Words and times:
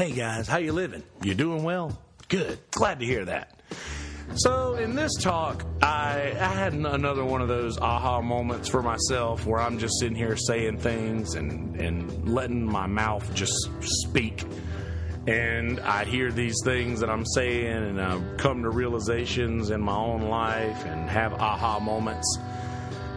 Hey 0.00 0.12
guys, 0.12 0.48
how 0.48 0.56
you 0.56 0.72
living? 0.72 1.02
You 1.22 1.34
doing 1.34 1.62
well? 1.62 2.00
Good. 2.28 2.58
Glad 2.70 3.00
to 3.00 3.04
hear 3.04 3.26
that. 3.26 3.60
So 4.34 4.76
in 4.76 4.94
this 4.94 5.12
talk, 5.16 5.66
I, 5.82 6.32
I 6.40 6.54
had 6.54 6.72
another 6.72 7.22
one 7.22 7.42
of 7.42 7.48
those 7.48 7.76
aha 7.76 8.22
moments 8.22 8.66
for 8.66 8.80
myself 8.80 9.44
where 9.44 9.60
I'm 9.60 9.78
just 9.78 10.00
sitting 10.00 10.16
here 10.16 10.38
saying 10.38 10.78
things 10.78 11.34
and, 11.34 11.78
and 11.78 12.26
letting 12.26 12.64
my 12.64 12.86
mouth 12.86 13.34
just 13.34 13.52
speak. 13.82 14.42
And 15.26 15.78
I 15.80 16.06
hear 16.06 16.32
these 16.32 16.56
things 16.64 17.00
that 17.00 17.10
I'm 17.10 17.26
saying 17.34 17.66
and 17.66 18.00
I 18.00 18.18
come 18.38 18.62
to 18.62 18.70
realizations 18.70 19.68
in 19.68 19.82
my 19.82 19.96
own 19.96 20.22
life 20.22 20.82
and 20.86 21.10
have 21.10 21.34
aha 21.34 21.78
moments. 21.78 22.38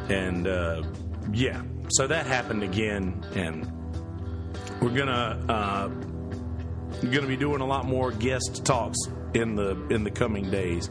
And 0.10 0.50
uh, 0.50 0.84
yeah, 1.32 1.62
so 1.92 2.08
that 2.08 2.26
happened 2.26 2.62
again. 2.62 3.24
And 3.36 3.72
we're 4.82 4.90
gonna 4.90 5.46
uh, 5.48 5.90
gonna 7.12 7.28
be 7.28 7.38
doing 7.38 7.62
a 7.62 7.66
lot 7.66 7.86
more 7.86 8.12
guest 8.12 8.66
talks 8.66 8.98
in 9.34 9.56
the 9.56 9.72
in 9.90 10.04
the 10.04 10.12
coming 10.12 10.50
days. 10.50 10.90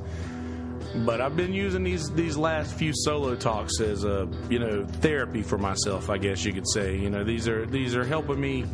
But 1.07 1.21
I've 1.21 1.37
been 1.37 1.55
using 1.55 1.83
these 1.83 2.11
these 2.11 2.37
last 2.37 2.75
few 2.75 2.93
solo 2.95 3.35
talks 3.35 3.81
as 3.81 4.05
a 4.05 4.29
you 4.51 4.59
know 4.59 4.85
therapy 4.85 5.43
for 5.43 5.59
myself. 5.59 6.11
I 6.11 6.19
guess 6.19 6.45
you 6.45 6.53
could 6.53 6.69
say. 6.69 6.97
You 6.97 7.11
know 7.11 7.25
these 7.25 7.49
are 7.49 7.67
these 7.67 7.97
are 7.97 8.05
helping 8.05 8.41
me. 8.41 8.65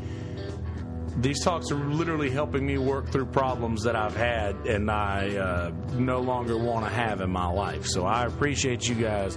These 1.18 1.42
talks 1.42 1.72
are 1.72 1.76
literally 1.76 2.30
helping 2.30 2.64
me 2.64 2.78
work 2.78 3.08
through 3.10 3.26
problems 3.26 3.82
that 3.82 3.96
I've 3.96 4.14
had 4.14 4.54
and 4.68 4.88
I 4.88 5.36
uh, 5.36 5.72
no 5.94 6.20
longer 6.20 6.56
want 6.56 6.86
to 6.86 6.92
have 6.92 7.20
in 7.20 7.30
my 7.30 7.48
life. 7.48 7.86
So 7.86 8.06
I 8.06 8.26
appreciate 8.26 8.88
you 8.88 8.94
guys 8.94 9.36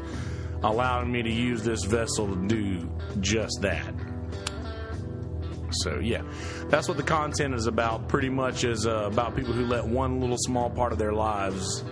allowing 0.62 1.12
me 1.12 1.24
to 1.24 1.32
use 1.32 1.64
this 1.64 1.84
vessel 1.86 2.28
to 2.28 2.48
do 2.48 2.88
just 3.20 3.62
that. 3.62 3.94
So 5.72 6.00
yeah, 6.00 6.24
that's 6.68 6.88
what 6.88 6.98
the 6.98 7.04
content 7.04 7.54
is 7.54 7.68
about. 7.68 8.08
Pretty 8.08 8.30
much 8.30 8.64
is 8.64 8.86
uh, 8.86 9.10
about 9.12 9.36
people 9.36 9.54
who 9.54 9.66
let 9.66 9.86
one 9.86 10.20
little 10.20 10.38
small 10.40 10.70
part 10.70 10.92
of 10.92 10.98
their 10.98 11.14
lives 11.14 11.84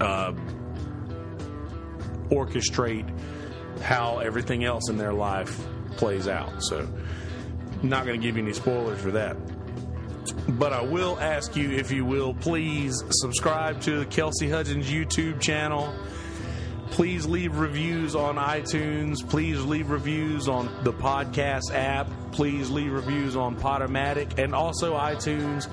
uh, 0.00 0.32
orchestrate 2.30 3.08
how 3.80 4.18
everything 4.18 4.64
else 4.64 4.88
in 4.90 4.96
their 4.96 5.12
life 5.12 5.64
plays 5.96 6.28
out. 6.28 6.62
So, 6.62 6.88
not 7.82 8.04
going 8.04 8.20
to 8.20 8.26
give 8.26 8.36
you 8.36 8.42
any 8.42 8.52
spoilers 8.52 9.00
for 9.00 9.12
that. 9.12 9.36
But 10.48 10.72
I 10.72 10.82
will 10.82 11.18
ask 11.20 11.56
you, 11.56 11.70
if 11.70 11.90
you 11.90 12.04
will, 12.04 12.34
please 12.34 13.02
subscribe 13.10 13.80
to 13.82 14.00
the 14.00 14.06
Kelsey 14.06 14.48
Hudgens 14.48 14.90
YouTube 14.90 15.40
channel. 15.40 15.94
Please 16.90 17.26
leave 17.26 17.58
reviews 17.58 18.14
on 18.14 18.36
iTunes. 18.36 19.28
Please 19.28 19.62
leave 19.64 19.90
reviews 19.90 20.48
on 20.48 20.66
the 20.84 20.92
podcast 20.92 21.72
app. 21.72 22.08
Please 22.32 22.70
leave 22.70 22.92
reviews 22.92 23.36
on 23.36 23.56
Podomatic 23.56 24.38
and 24.38 24.54
also 24.54 24.94
iTunes. 24.94 25.68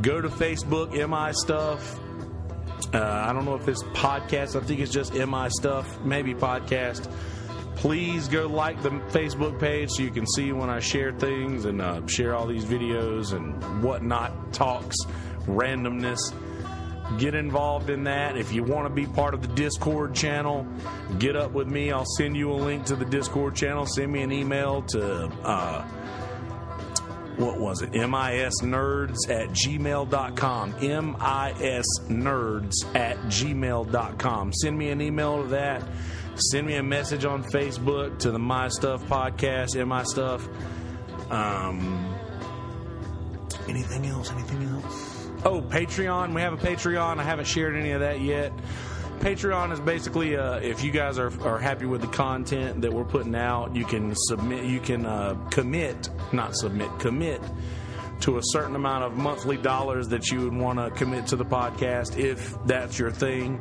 Go 0.00 0.20
to 0.20 0.28
Facebook, 0.28 0.92
MI 0.92 1.32
Stuff. 1.34 1.98
Uh, 2.94 2.98
I 2.98 3.32
don't 3.32 3.44
know 3.44 3.56
if 3.56 3.68
it's 3.68 3.82
podcast. 3.82 4.56
I 4.60 4.64
think 4.64 4.80
it's 4.80 4.92
just 4.92 5.12
MI 5.14 5.50
Stuff, 5.50 6.00
maybe 6.02 6.34
podcast. 6.34 7.10
Please 7.76 8.28
go 8.28 8.46
like 8.46 8.82
the 8.82 8.90
Facebook 8.90 9.58
page 9.60 9.90
so 9.90 10.02
you 10.02 10.10
can 10.10 10.26
see 10.26 10.52
when 10.52 10.70
I 10.70 10.80
share 10.80 11.12
things 11.12 11.64
and 11.64 11.80
uh, 11.80 12.06
share 12.06 12.34
all 12.34 12.46
these 12.46 12.64
videos 12.64 13.32
and 13.32 13.82
whatnot, 13.82 14.52
talks, 14.52 14.96
randomness 15.46 16.18
get 17.18 17.34
involved 17.34 17.90
in 17.90 18.04
that. 18.04 18.36
If 18.36 18.52
you 18.52 18.62
want 18.62 18.86
to 18.86 18.94
be 18.94 19.06
part 19.06 19.34
of 19.34 19.42
the 19.42 19.48
Discord 19.48 20.14
channel, 20.14 20.66
get 21.18 21.36
up 21.36 21.52
with 21.52 21.68
me. 21.68 21.90
I'll 21.92 22.04
send 22.16 22.36
you 22.36 22.50
a 22.52 22.54
link 22.54 22.86
to 22.86 22.96
the 22.96 23.04
Discord 23.04 23.54
channel. 23.54 23.86
Send 23.86 24.12
me 24.12 24.22
an 24.22 24.32
email 24.32 24.82
to, 24.82 25.26
uh, 25.44 25.82
what 27.36 27.58
was 27.58 27.82
it? 27.82 27.92
MISnerds 27.92 29.28
at 29.28 29.48
gmail.com. 29.50 30.72
MISnerds 30.74 31.14
at 32.94 33.16
gmail.com. 33.18 34.52
Send 34.52 34.78
me 34.78 34.90
an 34.90 35.00
email 35.00 35.42
to 35.42 35.48
that. 35.48 35.82
Send 36.36 36.66
me 36.66 36.76
a 36.76 36.82
message 36.82 37.24
on 37.24 37.42
Facebook 37.44 38.18
to 38.20 38.30
the 38.30 38.38
My 38.38 38.68
Stuff 38.68 39.04
podcast, 39.04 39.74
MI 39.74 40.04
Stuff. 40.04 40.48
Um, 41.30 42.14
anything 43.68 44.06
else? 44.06 44.30
Anything 44.32 44.62
else? 44.64 45.09
Oh, 45.42 45.62
Patreon. 45.62 46.34
We 46.34 46.42
have 46.42 46.52
a 46.52 46.58
Patreon. 46.58 47.18
I 47.18 47.22
haven't 47.22 47.46
shared 47.46 47.74
any 47.74 47.92
of 47.92 48.00
that 48.00 48.20
yet. 48.20 48.52
Patreon 49.20 49.72
is 49.72 49.80
basically 49.80 50.36
uh, 50.36 50.56
if 50.56 50.84
you 50.84 50.90
guys 50.90 51.18
are, 51.18 51.32
are 51.46 51.58
happy 51.58 51.86
with 51.86 52.02
the 52.02 52.08
content 52.08 52.82
that 52.82 52.92
we're 52.92 53.04
putting 53.04 53.34
out, 53.34 53.74
you 53.74 53.86
can 53.86 54.14
submit, 54.14 54.64
you 54.64 54.80
can 54.80 55.06
uh, 55.06 55.34
commit, 55.50 56.10
not 56.32 56.54
submit, 56.56 56.90
commit 56.98 57.40
to 58.20 58.36
a 58.36 58.42
certain 58.42 58.76
amount 58.76 59.04
of 59.04 59.16
monthly 59.16 59.56
dollars 59.56 60.08
that 60.08 60.30
you 60.30 60.40
would 60.40 60.54
want 60.54 60.78
to 60.78 60.90
commit 60.90 61.26
to 61.28 61.36
the 61.36 61.44
podcast 61.44 62.18
if 62.18 62.54
that's 62.66 62.98
your 62.98 63.10
thing. 63.10 63.58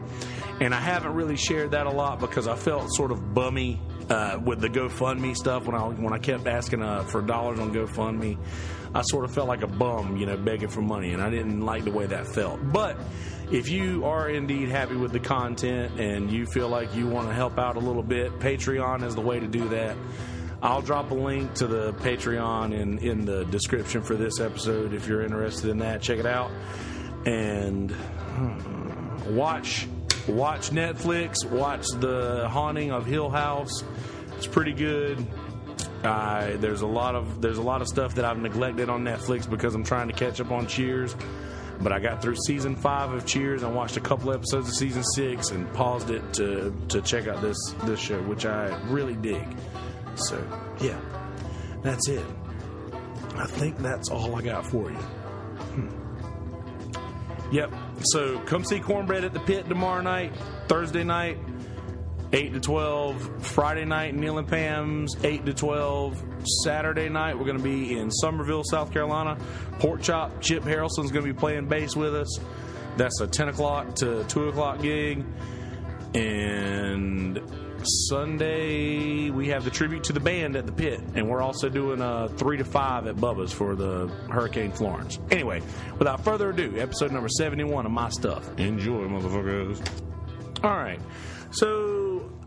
And 0.60 0.76
I 0.76 0.82
haven't 0.82 1.14
really 1.14 1.38
shared 1.38 1.72
that 1.72 1.88
a 1.88 1.92
lot 1.92 2.20
because 2.20 2.48
I 2.48 2.56
felt 2.58 2.94
sort 2.94 3.12
of 3.12 3.34
bummy 3.34 3.82
uh, 4.09 4.40
with 4.44 4.59
the 4.59 4.70
GoFundMe 4.70 5.36
stuff 5.36 5.66
when 5.66 5.75
I 5.75 5.84
when 5.84 6.14
I 6.14 6.18
kept 6.18 6.47
asking 6.47 6.81
uh, 6.81 7.03
for 7.03 7.22
dollars 7.22 7.59
on 7.59 7.74
GoFundMe. 7.74 8.38
I 8.94 9.03
sort 9.03 9.24
of 9.24 9.34
felt 9.34 9.47
like 9.47 9.62
a 9.62 9.68
bum, 9.68 10.18
you 10.18 10.25
know, 10.25 10.36
begging 10.36 10.70
for 10.70 10.81
money, 10.81 11.14
and 11.14 11.22
I 11.22 11.30
didn't 11.30 11.62
like 11.62 11.84
the 11.84 11.92
way 11.92 12.08
that 12.08 12.25
felt. 12.28 12.59
But 12.74 12.98
if 13.52 13.69
you 13.69 14.06
are 14.06 14.30
indeed 14.30 14.69
happy 14.69 14.96
with 14.96 15.12
the 15.12 15.19
content 15.19 16.00
and 16.00 16.31
you 16.31 16.48
feel 16.48 16.69
like 16.69 16.96
you 16.96 17.08
want 17.08 17.28
to 17.28 17.34
help 17.34 17.59
out 17.59 17.75
a 17.75 17.80
little 17.80 18.02
bit, 18.02 18.40
Patreon 18.40 19.03
is 19.03 19.14
the 19.14 19.22
way 19.22 19.40
to 19.40 19.48
do 19.48 19.69
that. 19.69 19.96
I'll 20.62 20.81
drop 20.81 21.12
a 21.12 21.16
link 21.16 21.53
to 21.56 21.68
the 21.68 21.94
Patreon 21.94 22.74
in, 22.74 22.98
in 22.98 23.25
the 23.25 23.46
description 23.46 24.02
for 24.02 24.16
this 24.16 24.40
episode 24.40 24.94
if 24.94 25.08
you're 25.08 25.22
interested 25.22 25.69
in 25.69 25.78
that. 25.80 26.02
Check 26.02 26.19
it 26.19 26.25
out. 26.25 26.52
And 27.25 27.92
hmm, 27.92 29.36
watch 29.36 29.88
watch 30.28 30.69
Netflix, 30.69 31.50
watch 31.50 31.88
The 32.00 32.48
Haunting 32.50 32.92
of 32.92 33.06
Hill 33.06 33.30
House. 33.30 33.84
It's 34.40 34.48
pretty 34.48 34.72
good. 34.72 35.28
Uh, 36.02 36.56
there's 36.60 36.80
a 36.80 36.88
lot 36.88 37.14
of 37.14 37.42
there's 37.42 37.58
a 37.58 37.62
lot 37.62 37.82
of 37.82 37.90
stuff 37.90 38.16
that 38.16 38.24
I've 38.24 38.38
neglected 38.38 38.90
on 38.90 39.04
Netflix 39.04 39.50
because 39.50 39.76
I'm 39.76 39.84
trying 39.84 40.08
to 40.08 40.14
catch 40.14 40.40
up 40.40 40.50
on 40.50 40.66
Cheers. 40.66 41.14
But 41.82 41.92
I 41.92 42.00
got 42.00 42.22
through 42.22 42.38
season 42.48 42.78
five 42.78 43.12
of 43.12 43.26
Cheers 43.26 43.64
and 43.64 43.76
watched 43.76 43.98
a 43.98 44.00
couple 44.00 44.32
episodes 44.32 44.70
of 44.70 44.76
season 44.76 45.04
six 45.04 45.52
and 45.52 45.70
paused 45.74 46.10
it 46.10 46.22
to 46.36 46.74
to 46.88 47.02
check 47.02 47.28
out 47.28 47.42
this 47.42 47.58
this 47.84 48.00
show, 48.00 48.22
which 48.22 48.46
I 48.46 48.68
really 48.86 49.16
dig. 49.16 49.46
So 50.16 50.42
yeah, 50.80 51.02
that's 51.84 52.08
it. 52.08 52.26
I 53.36 53.46
think 53.46 53.78
that's 53.80 54.10
all 54.10 54.38
I 54.38 54.42
got 54.42 54.66
for 54.66 54.90
you. 54.90 54.96
Hmm. 54.96 55.90
Yep. 57.52 57.74
So 58.04 58.40
come 58.46 58.64
see 58.64 58.80
Cornbread 58.80 59.26
at 59.26 59.34
the 59.34 59.42
Pit 59.42 59.68
tomorrow 59.68 60.02
night, 60.02 60.32
Thursday 60.70 61.04
night. 61.04 61.40
8 62.32 62.54
to 62.54 62.60
12. 62.60 63.46
Friday 63.46 63.86
night, 63.86 64.14
Neil 64.14 64.38
and 64.38 64.48
Pam's, 64.48 65.16
8 65.24 65.46
to 65.46 65.54
12. 65.54 66.24
Saturday 66.64 67.10
night, 67.10 67.38
we're 67.38 67.46
going 67.46 67.58
to 67.58 67.64
be 67.64 67.98
in 67.98 68.12
Summerville, 68.12 68.64
South 68.64 68.92
Carolina. 68.92 69.38
Pork 69.80 70.02
Chop, 70.02 70.42
Chip 70.42 70.64
Harrelson's 70.64 71.12
going 71.12 71.26
to 71.26 71.34
be 71.34 71.34
playing 71.34 71.68
bass 71.68 71.96
with 71.96 72.16
us. 72.16 72.40
That's 72.98 73.20
a 73.22 73.28
10 73.28 73.50
o'clock 73.50 73.96
to 73.96 74.24
2 74.26 74.50
o'clock 74.50 74.82
gig. 74.82 75.26
And 76.14 77.40
Sunday, 77.84 79.30
we 79.30 79.48
have 79.50 79.64
the 79.64 79.72
tribute 79.72 80.04
to 80.06 80.14
the 80.14 80.20
band 80.20 80.56
at 80.56 80.66
the 80.66 80.72
pit. 80.72 81.02
And 81.16 81.28
we're 81.30 81.42
also 81.42 81.68
doing 81.70 82.02
a 82.02 82.30
3 82.30 82.58
to 82.58 82.64
5 82.64 83.08
at 83.08 83.16
Bubba's 83.16 83.52
for 83.52 83.76
the 83.76 84.08
Hurricane 84.30 84.72
Florence. 84.72 85.18
Anyway, 85.32 85.62
without 85.98 86.24
further 86.24 86.50
ado, 86.52 86.78
episode 86.78 87.12
number 87.12 87.30
71 87.30 87.88
of 87.88 87.92
My 87.92 88.10
Stuff. 88.10 88.60
Enjoy, 88.60 89.06
motherfuckers. 89.06 89.82
All 90.64 90.78
right. 90.78 91.00
So 91.52 91.99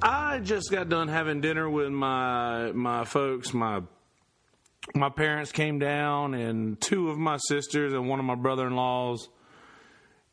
I 0.02 0.40
just 0.40 0.68
got 0.68 0.88
done 0.88 1.06
having 1.06 1.40
dinner 1.40 1.70
with 1.70 1.90
my 1.90 2.72
my 2.72 3.04
folks. 3.04 3.54
My 3.54 3.82
my 4.96 5.10
parents 5.10 5.52
came 5.52 5.78
down, 5.78 6.34
and 6.34 6.80
two 6.80 7.08
of 7.08 7.18
my 7.18 7.36
sisters 7.36 7.92
and 7.92 8.08
one 8.08 8.18
of 8.18 8.24
my 8.24 8.34
brother 8.34 8.66
in 8.66 8.74
laws 8.74 9.28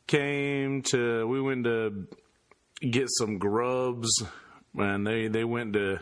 came 0.07 0.81
to. 0.83 1.27
We 1.27 1.39
went 1.39 1.65
to 1.65 2.07
get 2.81 3.09
some 3.09 3.37
grubs, 3.37 4.09
and 4.75 5.05
they 5.05 5.27
they 5.27 5.43
went 5.43 5.73
to 5.73 5.99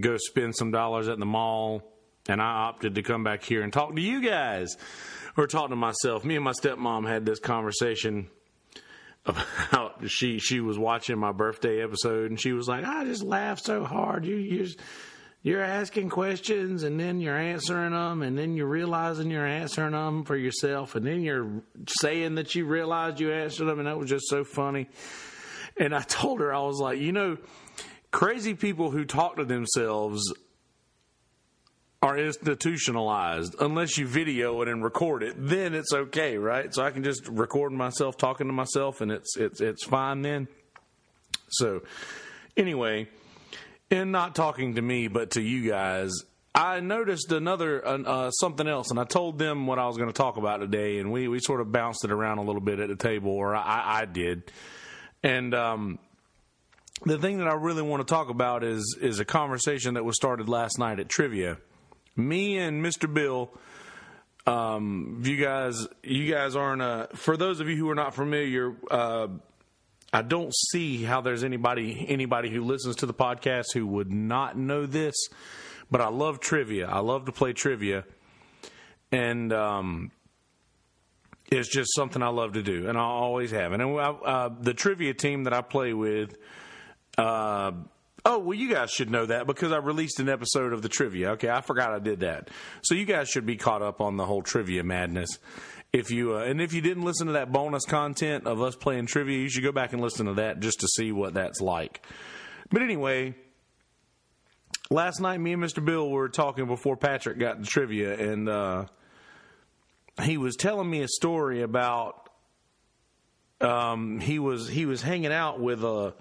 go 0.00 0.16
spend 0.16 0.56
some 0.56 0.72
dollars 0.72 1.08
at 1.08 1.20
the 1.20 1.26
mall. 1.26 1.82
And 2.28 2.40
I 2.40 2.66
opted 2.68 2.96
to 2.96 3.02
come 3.02 3.22
back 3.22 3.44
here 3.44 3.62
and 3.62 3.72
talk 3.72 3.94
to 3.94 4.00
you 4.02 4.20
guys, 4.20 4.76
or 5.36 5.46
talk 5.46 5.70
to 5.70 5.76
myself. 5.76 6.24
Me 6.24 6.34
and 6.34 6.44
my 6.44 6.52
stepmom 6.52 7.08
had 7.08 7.26
this 7.26 7.38
conversation 7.38 8.28
about 9.26 10.00
she 10.08 10.38
she 10.38 10.60
was 10.60 10.78
watching 10.78 11.18
my 11.18 11.32
birthday 11.32 11.82
episode 11.82 12.30
and 12.30 12.40
she 12.40 12.52
was 12.52 12.68
like, 12.68 12.84
I 12.84 13.04
just 13.04 13.22
laughed 13.22 13.64
so 13.64 13.84
hard. 13.84 14.24
You 14.24 14.36
you 14.36 14.68
you're 15.42 15.62
asking 15.62 16.08
questions 16.08 16.84
and 16.84 17.00
then 17.00 17.20
you're 17.20 17.36
answering 17.36 17.92
them 17.92 18.22
and 18.22 18.38
then 18.38 18.54
you're 18.54 18.68
realizing 18.68 19.30
you're 19.30 19.46
answering 19.46 19.92
them 19.92 20.24
for 20.24 20.36
yourself 20.36 20.94
and 20.94 21.04
then 21.04 21.20
you're 21.20 21.62
saying 22.00 22.36
that 22.36 22.54
you 22.54 22.64
realized 22.64 23.18
you 23.18 23.32
answered 23.32 23.64
them 23.64 23.80
and 23.80 23.88
that 23.88 23.98
was 23.98 24.08
just 24.08 24.28
so 24.28 24.44
funny. 24.44 24.88
And 25.76 25.94
I 25.94 26.02
told 26.02 26.40
her 26.40 26.54
I 26.54 26.60
was 26.60 26.78
like, 26.78 27.00
you 27.00 27.12
know, 27.12 27.38
crazy 28.12 28.54
people 28.54 28.90
who 28.90 29.04
talk 29.04 29.36
to 29.36 29.44
themselves 29.44 30.32
are 32.02 32.18
institutionalized. 32.18 33.54
Unless 33.60 33.96
you 33.96 34.06
video 34.06 34.60
it 34.60 34.68
and 34.68 34.82
record 34.82 35.22
it 35.22 35.34
then 35.38 35.74
it's 35.74 35.92
okay 35.92 36.36
right? 36.36 36.74
So 36.74 36.82
i 36.82 36.90
can 36.90 37.04
just 37.04 37.28
record 37.28 37.72
myself 37.72 38.16
talking 38.16 38.48
to 38.48 38.52
myself 38.52 39.00
and 39.00 39.10
it's 39.10 39.36
it's 39.36 39.60
it's 39.60 39.84
fine 39.84 40.22
then. 40.22 40.48
So 41.48 41.82
anyway 42.56 43.08
in 43.90 44.10
not 44.10 44.34
talking 44.34 44.74
to 44.74 44.82
me 44.82 45.06
but 45.08 45.32
to 45.32 45.40
you 45.40 45.68
guys 45.68 46.10
i 46.54 46.80
noticed 46.80 47.30
another 47.32 47.86
uh, 47.86 48.30
something 48.30 48.66
else 48.66 48.90
and 48.90 48.98
i 48.98 49.04
told 49.04 49.38
them 49.38 49.66
what 49.66 49.78
i 49.78 49.86
was 49.86 49.96
going 49.96 50.08
to 50.08 50.14
talk 50.14 50.36
about 50.36 50.58
today 50.58 50.98
and 50.98 51.10
we 51.12 51.28
we 51.28 51.38
sort 51.40 51.60
of 51.60 51.72
bounced 51.72 52.04
it 52.04 52.10
around 52.10 52.38
a 52.38 52.42
little 52.42 52.60
bit 52.60 52.78
at 52.78 52.88
the 52.88 52.96
table 52.96 53.30
or 53.30 53.54
i 53.54 54.00
i 54.00 54.04
did. 54.04 54.50
And 55.22 55.54
um 55.54 55.98
the 57.04 57.18
thing 57.18 57.38
that 57.38 57.48
I 57.48 57.54
really 57.54 57.82
want 57.82 58.06
to 58.06 58.12
talk 58.12 58.28
about 58.28 58.64
is 58.64 58.96
is 59.00 59.20
a 59.20 59.24
conversation 59.24 59.94
that 59.94 60.04
was 60.04 60.16
started 60.16 60.48
last 60.48 60.78
night 60.78 61.00
at 61.00 61.08
trivia 61.08 61.58
me 62.16 62.58
and 62.58 62.84
Mr. 62.84 63.12
Bill. 63.12 63.50
Um, 64.46 65.22
you 65.24 65.36
guys, 65.36 65.86
you 66.02 66.32
guys 66.32 66.56
aren't. 66.56 66.82
Uh, 66.82 67.06
for 67.14 67.36
those 67.36 67.60
of 67.60 67.68
you 67.68 67.76
who 67.76 67.88
are 67.90 67.94
not 67.94 68.14
familiar, 68.14 68.74
uh, 68.90 69.28
I 70.12 70.22
don't 70.22 70.52
see 70.54 71.04
how 71.04 71.20
there's 71.20 71.44
anybody 71.44 72.06
anybody 72.08 72.50
who 72.50 72.64
listens 72.64 72.96
to 72.96 73.06
the 73.06 73.14
podcast 73.14 73.66
who 73.72 73.86
would 73.86 74.10
not 74.10 74.58
know 74.58 74.86
this. 74.86 75.14
But 75.90 76.00
I 76.00 76.08
love 76.08 76.40
trivia. 76.40 76.88
I 76.88 77.00
love 77.00 77.26
to 77.26 77.32
play 77.32 77.52
trivia, 77.52 78.04
and 79.12 79.52
um, 79.52 80.10
it's 81.50 81.68
just 81.68 81.94
something 81.94 82.22
I 82.22 82.28
love 82.28 82.54
to 82.54 82.62
do, 82.62 82.88
and 82.88 82.98
I 82.98 83.02
always 83.02 83.52
have. 83.52 83.72
And 83.72 83.82
uh, 83.82 84.50
the 84.60 84.74
trivia 84.74 85.14
team 85.14 85.44
that 85.44 85.52
I 85.52 85.60
play 85.60 85.92
with. 85.92 86.36
Uh, 87.18 87.72
Oh, 88.24 88.38
well, 88.38 88.56
you 88.56 88.72
guys 88.72 88.90
should 88.90 89.10
know 89.10 89.26
that 89.26 89.46
because 89.46 89.72
I 89.72 89.78
released 89.78 90.20
an 90.20 90.28
episode 90.28 90.72
of 90.72 90.80
the 90.80 90.88
trivia. 90.88 91.32
Okay, 91.32 91.48
I 91.48 91.60
forgot 91.60 91.92
I 91.92 91.98
did 91.98 92.20
that. 92.20 92.50
So 92.82 92.94
you 92.94 93.04
guys 93.04 93.28
should 93.28 93.46
be 93.46 93.56
caught 93.56 93.82
up 93.82 94.00
on 94.00 94.16
the 94.16 94.24
whole 94.24 94.42
trivia 94.42 94.84
madness. 94.84 95.38
If 95.92 96.10
you 96.10 96.36
uh, 96.36 96.44
and 96.44 96.60
if 96.60 96.72
you 96.72 96.80
didn't 96.80 97.02
listen 97.04 97.26
to 97.26 97.32
that 97.34 97.52
bonus 97.52 97.84
content 97.84 98.46
of 98.46 98.62
us 98.62 98.76
playing 98.76 99.06
trivia, 99.06 99.38
you 99.38 99.48
should 99.48 99.64
go 99.64 99.72
back 99.72 99.92
and 99.92 100.00
listen 100.00 100.26
to 100.26 100.34
that 100.34 100.60
just 100.60 100.80
to 100.80 100.88
see 100.88 101.10
what 101.10 101.34
that's 101.34 101.60
like. 101.60 102.06
But 102.70 102.82
anyway, 102.82 103.34
last 104.88 105.20
night 105.20 105.38
me 105.38 105.52
and 105.52 105.62
Mr. 105.62 105.84
Bill 105.84 106.08
were 106.08 106.28
talking 106.28 106.66
before 106.66 106.96
Patrick 106.96 107.38
got 107.38 107.60
the 107.60 107.66
trivia, 107.66 108.14
and 108.14 108.48
uh, 108.48 108.86
he 110.22 110.38
was 110.38 110.56
telling 110.56 110.88
me 110.88 111.02
a 111.02 111.08
story 111.08 111.60
about 111.62 112.28
um, 113.60 114.20
he 114.20 114.38
was 114.38 114.68
he 114.68 114.86
was 114.86 115.02
hanging 115.02 115.32
out 115.32 115.60
with 115.60 115.82
a 115.84 116.14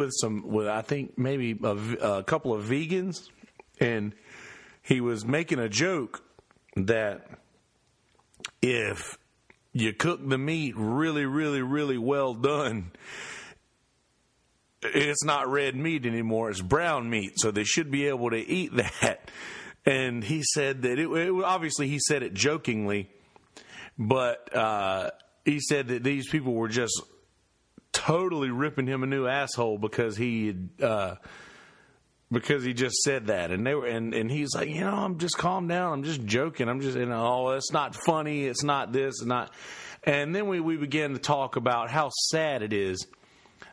with 0.00 0.12
some 0.18 0.48
with 0.48 0.66
I 0.66 0.80
think 0.82 1.18
maybe 1.18 1.58
a, 1.62 1.76
a 2.18 2.24
couple 2.24 2.54
of 2.54 2.64
vegans, 2.64 3.28
and 3.78 4.14
he 4.82 5.00
was 5.00 5.24
making 5.24 5.58
a 5.58 5.68
joke 5.68 6.24
that 6.74 7.28
if 8.62 9.18
you 9.72 9.92
cook 9.92 10.26
the 10.26 10.38
meat 10.38 10.74
really, 10.76 11.26
really, 11.26 11.60
really 11.60 11.98
well 11.98 12.32
done, 12.34 12.92
it's 14.82 15.22
not 15.22 15.48
red 15.48 15.76
meat 15.76 16.06
anymore; 16.06 16.50
it's 16.50 16.62
brown 16.62 17.10
meat. 17.10 17.34
So 17.36 17.50
they 17.50 17.64
should 17.64 17.90
be 17.90 18.06
able 18.08 18.30
to 18.30 18.38
eat 18.38 18.74
that. 18.76 19.30
And 19.84 20.24
he 20.24 20.42
said 20.42 20.82
that 20.82 20.98
it, 20.98 21.10
it 21.10 21.44
obviously 21.44 21.88
he 21.88 21.98
said 21.98 22.22
it 22.22 22.32
jokingly, 22.32 23.10
but 23.98 24.54
uh, 24.56 25.10
he 25.44 25.60
said 25.60 25.88
that 25.88 26.02
these 26.02 26.28
people 26.28 26.54
were 26.54 26.68
just 26.68 27.02
totally 28.00 28.50
ripping 28.50 28.86
him 28.86 29.02
a 29.02 29.06
new 29.06 29.26
asshole 29.26 29.76
because 29.78 30.16
he 30.16 30.54
uh, 30.82 31.16
because 32.32 32.64
he 32.64 32.72
just 32.72 32.96
said 33.02 33.26
that, 33.26 33.50
and 33.50 33.66
they 33.66 33.74
were 33.74 33.86
and 33.86 34.14
and 34.14 34.30
he's 34.30 34.54
like, 34.54 34.68
you 34.68 34.80
know, 34.80 34.94
I'm 34.94 35.18
just 35.18 35.36
calm 35.36 35.68
down, 35.68 35.92
I'm 35.92 36.02
just 36.02 36.24
joking, 36.24 36.68
I'm 36.68 36.80
just 36.80 36.96
you 36.96 37.06
know, 37.06 37.26
oh, 37.26 37.50
it's 37.50 37.72
not 37.72 37.94
funny, 37.94 38.44
it's 38.46 38.64
not 38.64 38.92
this, 38.92 39.22
not. 39.22 39.52
And 40.02 40.34
then 40.34 40.48
we 40.48 40.60
we 40.60 40.76
began 40.76 41.12
to 41.12 41.18
talk 41.18 41.56
about 41.56 41.90
how 41.90 42.10
sad 42.30 42.62
it 42.62 42.72
is 42.72 43.06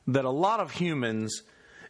that 0.07 0.25
a 0.25 0.29
lot 0.29 0.59
of 0.59 0.71
humans 0.71 1.43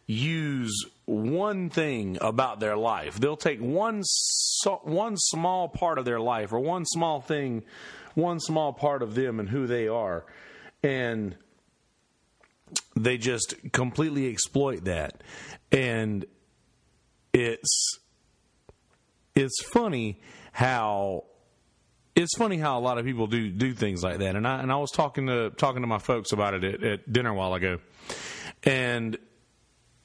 use 0.06 0.86
one 1.06 1.70
thing 1.70 2.18
about 2.20 2.60
their 2.60 2.76
life. 2.76 3.18
They'll 3.18 3.36
take 3.36 3.60
one 3.60 4.02
so, 4.04 4.80
one 4.84 5.16
small 5.16 5.68
part 5.68 5.98
of 5.98 6.04
their 6.04 6.20
life 6.20 6.52
or 6.52 6.60
one 6.60 6.84
small 6.86 7.20
thing, 7.20 7.64
one 8.14 8.38
small 8.38 8.72
part 8.72 9.02
of 9.02 9.14
them 9.16 9.40
and 9.40 9.48
who 9.48 9.66
they 9.66 9.88
are, 9.88 10.24
and 10.84 11.36
they 13.02 13.18
just 13.18 13.54
completely 13.72 14.28
exploit 14.28 14.84
that, 14.84 15.22
and 15.72 16.24
it's 17.32 17.98
it's 19.34 19.62
funny 19.62 20.20
how 20.52 21.24
it's 22.16 22.36
funny 22.36 22.58
how 22.58 22.78
a 22.78 22.82
lot 22.82 22.98
of 22.98 23.04
people 23.04 23.26
do 23.26 23.50
do 23.50 23.72
things 23.72 24.02
like 24.02 24.18
that. 24.18 24.36
And 24.36 24.46
I 24.46 24.60
and 24.60 24.72
I 24.72 24.76
was 24.76 24.90
talking 24.90 25.26
to 25.26 25.50
talking 25.50 25.82
to 25.82 25.86
my 25.86 25.98
folks 25.98 26.32
about 26.32 26.54
it 26.54 26.64
at, 26.64 26.82
at 26.82 27.12
dinner 27.12 27.30
a 27.30 27.34
while 27.34 27.54
ago, 27.54 27.78
and 28.64 29.16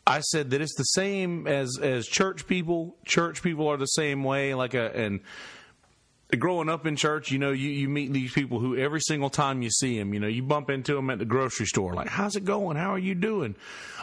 I 0.06 0.20
said 0.20 0.52
that 0.52 0.62
it's 0.62 0.76
the 0.76 0.84
same 0.84 1.48
as 1.48 1.78
as 1.82 2.06
church 2.06 2.46
people. 2.48 2.96
Church 3.06 3.42
people 3.42 3.68
are 3.68 3.78
the 3.78 3.86
same 3.86 4.24
way. 4.24 4.54
Like 4.54 4.74
a 4.74 4.96
and 4.96 5.22
growing 6.38 6.70
up 6.70 6.86
in 6.86 6.96
church, 6.96 7.32
you 7.32 7.40
know, 7.40 7.52
you, 7.52 7.70
you 7.70 7.90
meet 7.90 8.12
these 8.14 8.34
people 8.34 8.60
who 8.60 8.78
every 8.78 9.02
single 9.02 9.30
time 9.30 9.62
you 9.62 9.70
see 9.70 9.98
them, 9.98 10.14
you 10.14 10.20
know, 10.20 10.28
you 10.28 10.44
bump 10.44 10.70
into 10.70 10.96
them 10.96 11.10
at 11.10 11.20
the 11.20 11.26
grocery 11.26 11.66
store. 11.66 11.94
Like, 11.94 12.08
how's 12.08 12.36
it 12.36 12.46
going? 12.46 12.78
How 12.78 12.94
are 12.94 13.00
you 13.00 13.16
doing? 13.16 13.56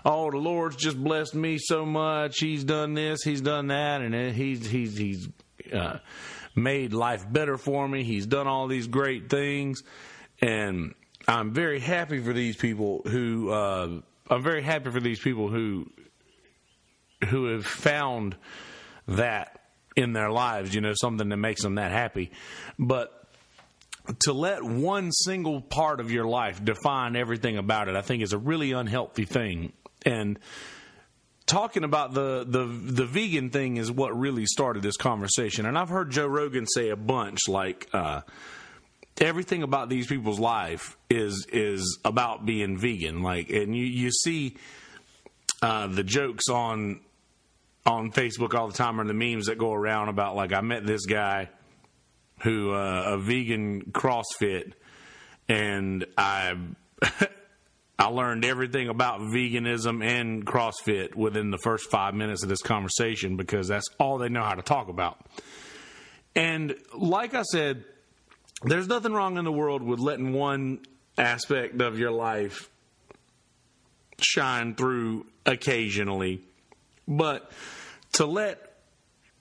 Oh, 0.04 0.30
the 0.30 0.38
Lord's 0.38 0.76
just 0.76 1.02
blessed 1.02 1.34
me 1.34 1.58
so 1.58 1.84
much. 1.84 2.38
He's 2.38 2.64
done 2.64 2.94
this, 2.94 3.22
he's 3.22 3.40
done 3.40 3.68
that, 3.68 4.00
and 4.00 4.34
he's 4.34 4.66
he's 4.66 4.96
he's 4.96 5.28
uh, 5.72 5.98
made 6.54 6.92
life 6.92 7.30
better 7.30 7.56
for 7.56 7.86
me. 7.86 8.04
He's 8.04 8.26
done 8.26 8.46
all 8.46 8.66
these 8.66 8.86
great 8.86 9.28
things, 9.28 9.82
and 10.40 10.94
I'm 11.28 11.52
very 11.52 11.80
happy 11.80 12.20
for 12.20 12.32
these 12.32 12.56
people 12.56 13.02
who. 13.06 13.50
Uh, 13.50 14.00
I'm 14.30 14.44
very 14.44 14.62
happy 14.62 14.90
for 14.90 15.00
these 15.00 15.18
people 15.18 15.48
who 15.48 15.90
who 17.28 17.46
have 17.46 17.66
found 17.66 18.36
that 19.08 19.59
in 20.00 20.12
their 20.12 20.30
lives, 20.30 20.74
you 20.74 20.80
know, 20.80 20.92
something 20.94 21.28
that 21.28 21.36
makes 21.36 21.62
them 21.62 21.76
that 21.76 21.92
happy. 21.92 22.30
But 22.78 23.12
to 24.20 24.32
let 24.32 24.62
one 24.62 25.12
single 25.12 25.60
part 25.60 26.00
of 26.00 26.10
your 26.10 26.24
life 26.24 26.64
define 26.64 27.16
everything 27.16 27.56
about 27.56 27.88
it, 27.88 27.94
I 27.94 28.02
think 28.02 28.22
is 28.22 28.32
a 28.32 28.38
really 28.38 28.72
unhealthy 28.72 29.24
thing. 29.24 29.72
And 30.04 30.38
talking 31.46 31.84
about 31.84 32.14
the 32.14 32.44
the 32.46 32.64
the 32.64 33.04
vegan 33.04 33.50
thing 33.50 33.76
is 33.76 33.90
what 33.90 34.18
really 34.18 34.46
started 34.46 34.82
this 34.82 34.96
conversation. 34.96 35.66
And 35.66 35.76
I've 35.78 35.88
heard 35.88 36.10
Joe 36.10 36.26
Rogan 36.26 36.66
say 36.66 36.90
a 36.90 36.96
bunch 36.96 37.48
like 37.48 37.88
uh, 37.92 38.22
everything 39.20 39.62
about 39.62 39.88
these 39.88 40.06
people's 40.06 40.40
life 40.40 40.96
is 41.08 41.46
is 41.52 41.98
about 42.04 42.46
being 42.46 42.78
vegan. 42.78 43.22
Like, 43.22 43.50
and 43.50 43.76
you 43.76 43.84
you 43.84 44.10
see 44.10 44.56
uh, 45.62 45.88
the 45.88 46.04
jokes 46.04 46.48
on 46.48 47.00
on 47.86 48.12
Facebook 48.12 48.54
all 48.54 48.68
the 48.68 48.74
time 48.74 49.00
are 49.00 49.06
the 49.06 49.14
memes 49.14 49.46
that 49.46 49.58
go 49.58 49.72
around 49.72 50.08
about 50.08 50.36
like 50.36 50.52
I 50.52 50.60
met 50.60 50.86
this 50.86 51.06
guy 51.06 51.48
who 52.42 52.72
uh, 52.72 53.02
a 53.06 53.18
vegan 53.18 53.82
CrossFit, 53.92 54.72
and 55.48 56.04
I 56.16 56.54
I 57.98 58.06
learned 58.06 58.44
everything 58.44 58.88
about 58.88 59.20
veganism 59.20 60.02
and 60.02 60.44
CrossFit 60.46 61.14
within 61.14 61.50
the 61.50 61.58
first 61.58 61.90
five 61.90 62.14
minutes 62.14 62.42
of 62.42 62.48
this 62.48 62.62
conversation 62.62 63.36
because 63.36 63.68
that's 63.68 63.86
all 63.98 64.18
they 64.18 64.28
know 64.28 64.42
how 64.42 64.54
to 64.54 64.62
talk 64.62 64.88
about. 64.88 65.18
And 66.34 66.74
like 66.96 67.34
I 67.34 67.42
said, 67.42 67.84
there's 68.62 68.88
nothing 68.88 69.12
wrong 69.12 69.36
in 69.36 69.44
the 69.44 69.52
world 69.52 69.82
with 69.82 70.00
letting 70.00 70.32
one 70.32 70.80
aspect 71.18 71.80
of 71.80 71.98
your 71.98 72.10
life 72.10 72.70
shine 74.18 74.74
through 74.74 75.26
occasionally 75.44 76.42
but 77.06 77.50
to 78.12 78.26
let 78.26 78.70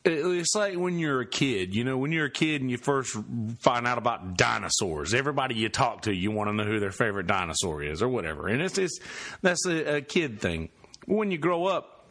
it's 0.06 0.56
like 0.56 0.76
when 0.76 0.98
you're 0.98 1.22
a 1.22 1.26
kid, 1.26 1.76
you 1.76 1.84
know, 1.84 1.98
when 1.98 2.12
you're 2.12 2.28
a 2.28 2.32
kid 2.32 2.62
and 2.62 2.72
you 2.72 2.78
first 2.78 3.18
find 3.60 3.86
out 3.86 3.98
about 3.98 4.38
dinosaurs. 4.38 5.14
Everybody 5.14 5.56
you 5.56 5.70
talk 5.70 6.04
to, 6.04 6.14
you 6.14 6.32
want 6.32 6.50
to 6.50 6.54
know 6.54 6.64
who 6.64 6.80
their 6.80 6.92
favorite 6.92 7.28
dinosaur 7.28 7.84
is 7.84 8.02
or 8.02 8.08
whatever. 8.08 8.48
And 8.48 8.62
it's, 8.62 8.78
it's 8.78 9.00
that's 9.42 9.66
a, 9.66 9.98
a 9.98 10.02
kid 10.02 10.40
thing. 10.40 10.70
When 11.06 11.32
you 11.32 11.38
grow 11.38 11.66
up, 11.66 12.08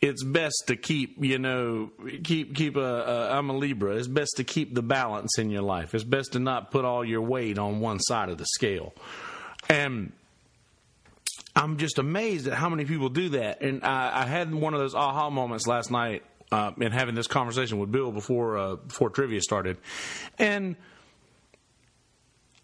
it's 0.00 0.24
best 0.24 0.64
to 0.66 0.76
keep, 0.76 1.22
you 1.22 1.38
know, 1.38 1.90
keep 2.24 2.54
keep 2.54 2.76
a, 2.76 2.80
a. 2.80 3.30
I'm 3.36 3.50
a 3.50 3.56
Libra. 3.56 3.96
It's 3.96 4.08
best 4.08 4.34
to 4.36 4.44
keep 4.44 4.74
the 4.74 4.82
balance 4.82 5.38
in 5.38 5.50
your 5.50 5.62
life. 5.62 5.94
It's 5.94 6.04
best 6.04 6.32
to 6.32 6.38
not 6.38 6.70
put 6.70 6.84
all 6.84 7.04
your 7.04 7.22
weight 7.22 7.58
on 7.58 7.80
one 7.80 7.98
side 8.00 8.28
of 8.28 8.38
the 8.38 8.46
scale. 8.46 8.94
And 9.68 10.12
I'm 11.58 11.76
just 11.76 11.98
amazed 11.98 12.46
at 12.46 12.54
how 12.54 12.68
many 12.68 12.84
people 12.84 13.08
do 13.08 13.30
that. 13.30 13.62
And 13.62 13.82
I, 13.82 14.22
I 14.22 14.26
had 14.26 14.54
one 14.54 14.74
of 14.74 14.80
those 14.80 14.94
aha 14.94 15.28
moments 15.28 15.66
last 15.66 15.90
night 15.90 16.22
uh, 16.52 16.70
in 16.80 16.92
having 16.92 17.16
this 17.16 17.26
conversation 17.26 17.80
with 17.80 17.90
Bill 17.90 18.12
before 18.12 18.56
uh, 18.56 18.76
before 18.76 19.10
trivia 19.10 19.40
started, 19.40 19.76
and 20.38 20.76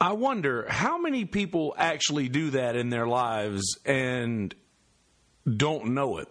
I 0.00 0.12
wonder 0.12 0.66
how 0.68 0.98
many 0.98 1.24
people 1.24 1.74
actually 1.76 2.28
do 2.28 2.50
that 2.50 2.76
in 2.76 2.88
their 2.88 3.06
lives 3.06 3.78
and 3.84 4.54
don't 5.44 5.94
know 5.94 6.18
it. 6.18 6.28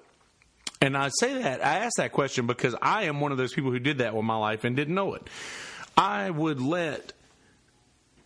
And 0.82 0.96
I 0.98 1.10
say 1.20 1.42
that, 1.42 1.66
I 1.66 1.80
ask 1.80 1.96
that 1.98 2.12
question 2.12 2.48
because 2.48 2.76
I 2.82 3.04
am 3.04 3.20
one 3.20 3.32
of 3.32 3.38
those 3.38 3.54
people 3.54 3.72
who 3.72 3.80
did 3.80 4.00
that 4.00 4.16
with 4.16 4.26
my 4.26 4.36
life 4.38 4.64
and 4.64 4.76
didn't 4.76 4.96
know 4.96 5.16
it. 5.16 5.30
I 5.98 6.30
would 6.30 6.62
let, 6.62 7.14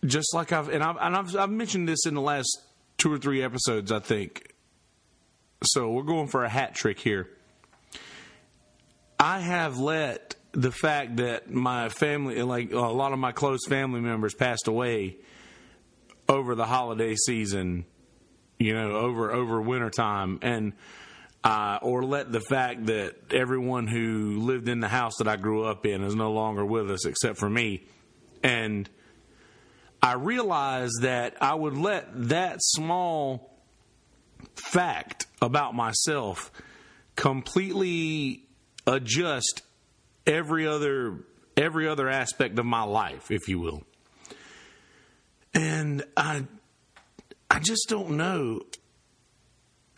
just 0.04 0.34
like 0.34 0.52
I've, 0.52 0.68
and 0.68 0.82
I've, 0.82 0.96
and 1.00 1.16
I've, 1.16 1.36
I've 1.36 1.50
mentioned 1.50 1.88
this 1.88 2.04
in 2.06 2.14
the 2.14 2.20
last 2.20 2.67
two 2.98 3.12
or 3.12 3.18
three 3.18 3.42
episodes, 3.42 3.90
I 3.90 4.00
think. 4.00 4.52
So 5.64 5.90
we're 5.90 6.02
going 6.02 6.28
for 6.28 6.44
a 6.44 6.48
hat 6.48 6.74
trick 6.74 6.98
here. 6.98 7.28
I 9.18 9.40
have 9.40 9.78
let 9.78 10.36
the 10.52 10.70
fact 10.70 11.16
that 11.16 11.50
my 11.50 11.88
family, 11.88 12.42
like 12.42 12.72
a 12.72 12.78
lot 12.78 13.12
of 13.12 13.18
my 13.18 13.32
close 13.32 13.60
family 13.66 14.00
members, 14.00 14.34
passed 14.34 14.68
away 14.68 15.16
over 16.28 16.54
the 16.54 16.66
holiday 16.66 17.14
season, 17.14 17.84
you 18.58 18.74
know, 18.74 18.92
over 18.92 19.32
over 19.32 19.60
wintertime, 19.60 20.38
and 20.42 20.72
uh, 21.42 21.78
or 21.82 22.04
let 22.04 22.30
the 22.30 22.40
fact 22.40 22.86
that 22.86 23.16
everyone 23.32 23.86
who 23.86 24.40
lived 24.40 24.68
in 24.68 24.80
the 24.80 24.88
house 24.88 25.14
that 25.18 25.28
I 25.28 25.36
grew 25.36 25.64
up 25.64 25.86
in 25.86 26.02
is 26.02 26.14
no 26.14 26.32
longer 26.32 26.64
with 26.64 26.90
us 26.90 27.04
except 27.04 27.38
for 27.38 27.50
me, 27.50 27.82
and 28.42 28.88
I 30.02 30.14
realized 30.14 31.02
that 31.02 31.36
I 31.40 31.54
would 31.54 31.76
let 31.76 32.08
that 32.28 32.58
small 32.60 33.58
fact 34.54 35.26
about 35.42 35.74
myself 35.74 36.52
completely 37.16 38.44
adjust 38.86 39.62
every 40.26 40.66
other 40.66 41.24
every 41.56 41.88
other 41.88 42.08
aspect 42.08 42.58
of 42.58 42.64
my 42.64 42.84
life, 42.84 43.30
if 43.30 43.48
you 43.48 43.58
will. 43.58 43.82
And 45.52 46.04
I 46.16 46.44
I 47.50 47.58
just 47.58 47.88
don't 47.88 48.10
know. 48.10 48.60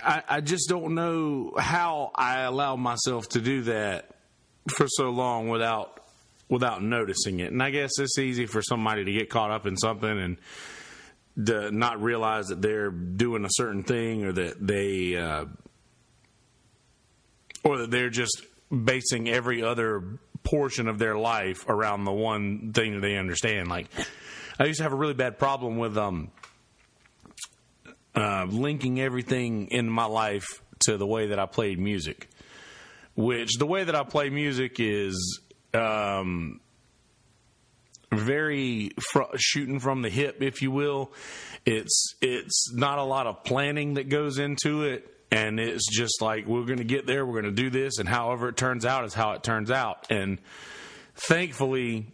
I, 0.02 0.22
I 0.26 0.40
just 0.40 0.68
don't 0.68 0.94
know 0.94 1.52
how 1.58 2.10
I 2.14 2.40
allowed 2.40 2.76
myself 2.76 3.28
to 3.30 3.40
do 3.40 3.62
that 3.62 4.14
for 4.68 4.86
so 4.88 5.10
long 5.10 5.48
without 5.48 5.99
without 6.50 6.82
noticing 6.82 7.40
it. 7.40 7.52
And 7.52 7.62
I 7.62 7.70
guess 7.70 7.92
it's 7.98 8.18
easy 8.18 8.44
for 8.44 8.60
somebody 8.60 9.04
to 9.04 9.12
get 9.12 9.30
caught 9.30 9.50
up 9.50 9.66
in 9.66 9.76
something 9.76 10.10
and 10.18 10.36
to 11.46 11.70
not 11.70 12.02
realize 12.02 12.48
that 12.48 12.60
they're 12.60 12.90
doing 12.90 13.44
a 13.44 13.50
certain 13.50 13.84
thing 13.84 14.24
or 14.24 14.32
that 14.32 14.66
they 14.66 15.16
uh, 15.16 15.46
or 17.62 17.78
that 17.78 17.90
they're 17.90 18.10
just 18.10 18.44
basing 18.70 19.28
every 19.28 19.62
other 19.62 20.18
portion 20.42 20.88
of 20.88 20.98
their 20.98 21.16
life 21.16 21.68
around 21.68 22.04
the 22.04 22.12
one 22.12 22.72
thing 22.72 22.94
that 22.94 23.00
they 23.00 23.16
understand. 23.16 23.68
Like 23.68 23.86
I 24.58 24.64
used 24.64 24.78
to 24.78 24.82
have 24.82 24.92
a 24.92 24.96
really 24.96 25.14
bad 25.14 25.38
problem 25.38 25.78
with 25.78 25.96
um 25.96 26.30
uh, 28.14 28.44
linking 28.48 29.00
everything 29.00 29.68
in 29.68 29.88
my 29.88 30.04
life 30.04 30.62
to 30.80 30.96
the 30.96 31.06
way 31.06 31.28
that 31.28 31.38
I 31.38 31.46
played 31.46 31.78
music. 31.78 32.28
Which 33.14 33.56
the 33.58 33.66
way 33.66 33.84
that 33.84 33.94
I 33.94 34.02
play 34.02 34.30
music 34.30 34.80
is 34.80 35.40
um, 35.74 36.60
very 38.12 38.90
fr- 39.12 39.36
shooting 39.36 39.78
from 39.80 40.02
the 40.02 40.10
hip, 40.10 40.42
if 40.42 40.62
you 40.62 40.70
will. 40.70 41.12
It's 41.64 42.14
it's 42.20 42.72
not 42.74 42.98
a 42.98 43.04
lot 43.04 43.26
of 43.26 43.44
planning 43.44 43.94
that 43.94 44.08
goes 44.08 44.38
into 44.38 44.84
it, 44.84 45.06
and 45.30 45.60
it's 45.60 45.86
just 45.90 46.20
like 46.20 46.46
we're 46.46 46.64
going 46.64 46.78
to 46.78 46.84
get 46.84 47.06
there, 47.06 47.24
we're 47.24 47.40
going 47.40 47.54
to 47.54 47.62
do 47.62 47.70
this, 47.70 47.98
and 47.98 48.08
however 48.08 48.48
it 48.48 48.56
turns 48.56 48.84
out 48.84 49.04
is 49.04 49.14
how 49.14 49.32
it 49.32 49.42
turns 49.42 49.70
out. 49.70 50.10
And 50.10 50.38
thankfully, 51.14 52.12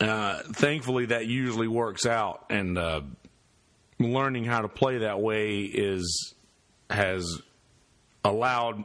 uh, 0.00 0.42
thankfully 0.52 1.06
that 1.06 1.26
usually 1.26 1.68
works 1.68 2.06
out, 2.06 2.46
and 2.50 2.78
uh, 2.78 3.00
learning 3.98 4.44
how 4.44 4.60
to 4.60 4.68
play 4.68 4.98
that 4.98 5.20
way 5.20 5.62
is 5.62 6.34
has 6.90 7.40
allowed 8.24 8.84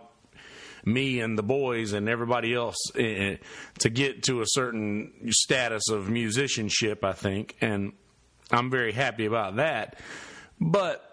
me 0.86 1.20
and 1.20 1.38
the 1.38 1.44
boys 1.44 1.94
and 1.94 2.10
everybody 2.10 2.54
else 2.54 2.78
uh, 2.96 3.36
to 3.80 3.90
get 3.90 4.24
to 4.24 4.42
a 4.42 4.46
certain 4.46 5.12
status 5.30 5.90
of 5.90 6.10
musicianship, 6.10 7.04
I 7.04 7.14
think, 7.14 7.56
and 7.62 7.94
I'm 8.52 8.70
very 8.70 8.92
happy 8.92 9.26
about 9.26 9.58
that. 9.58 9.98
But 10.60 11.10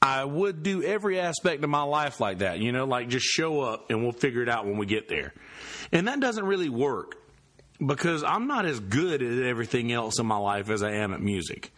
I 0.00 0.24
would 0.24 0.62
do 0.62 0.82
every 0.82 1.18
aspect 1.18 1.64
of 1.64 1.70
my 1.70 1.82
life 1.82 2.20
like 2.20 2.38
that, 2.38 2.58
you 2.58 2.72
know, 2.72 2.84
like 2.84 3.08
just 3.08 3.24
show 3.24 3.60
up 3.62 3.90
and 3.90 4.02
we'll 4.02 4.12
figure 4.12 4.42
it 4.42 4.48
out 4.48 4.66
when 4.66 4.76
we 4.76 4.86
get 4.86 5.08
there. 5.08 5.32
And 5.92 6.08
that 6.08 6.20
doesn't 6.20 6.44
really 6.44 6.68
work 6.68 7.16
because 7.84 8.22
I'm 8.22 8.46
not 8.46 8.66
as 8.66 8.80
good 8.80 9.22
at 9.22 9.42
everything 9.46 9.92
else 9.92 10.18
in 10.18 10.26
my 10.26 10.36
life 10.36 10.68
as 10.68 10.82
I 10.82 10.92
am 10.92 11.14
at 11.14 11.22
music. 11.22 11.72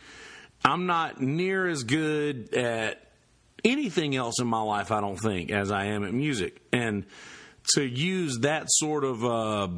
I'm 0.64 0.86
not 0.86 1.20
near 1.20 1.68
as 1.68 1.84
good 1.84 2.52
at 2.54 3.05
anything 3.64 4.14
else 4.16 4.40
in 4.40 4.46
my 4.46 4.62
life, 4.62 4.90
I 4.90 5.00
don't 5.00 5.16
think, 5.16 5.50
as 5.50 5.70
I 5.70 5.86
am 5.86 6.04
at 6.04 6.12
music. 6.12 6.60
And 6.72 7.06
to 7.74 7.84
use 7.84 8.38
that 8.40 8.66
sort 8.68 9.04
of 9.04 9.24
uh, 9.24 9.68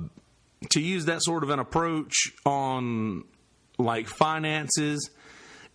to 0.70 0.80
use 0.80 1.06
that 1.06 1.22
sort 1.22 1.42
of 1.42 1.50
an 1.50 1.58
approach 1.58 2.14
on 2.44 3.24
like 3.78 4.08
finances 4.08 5.10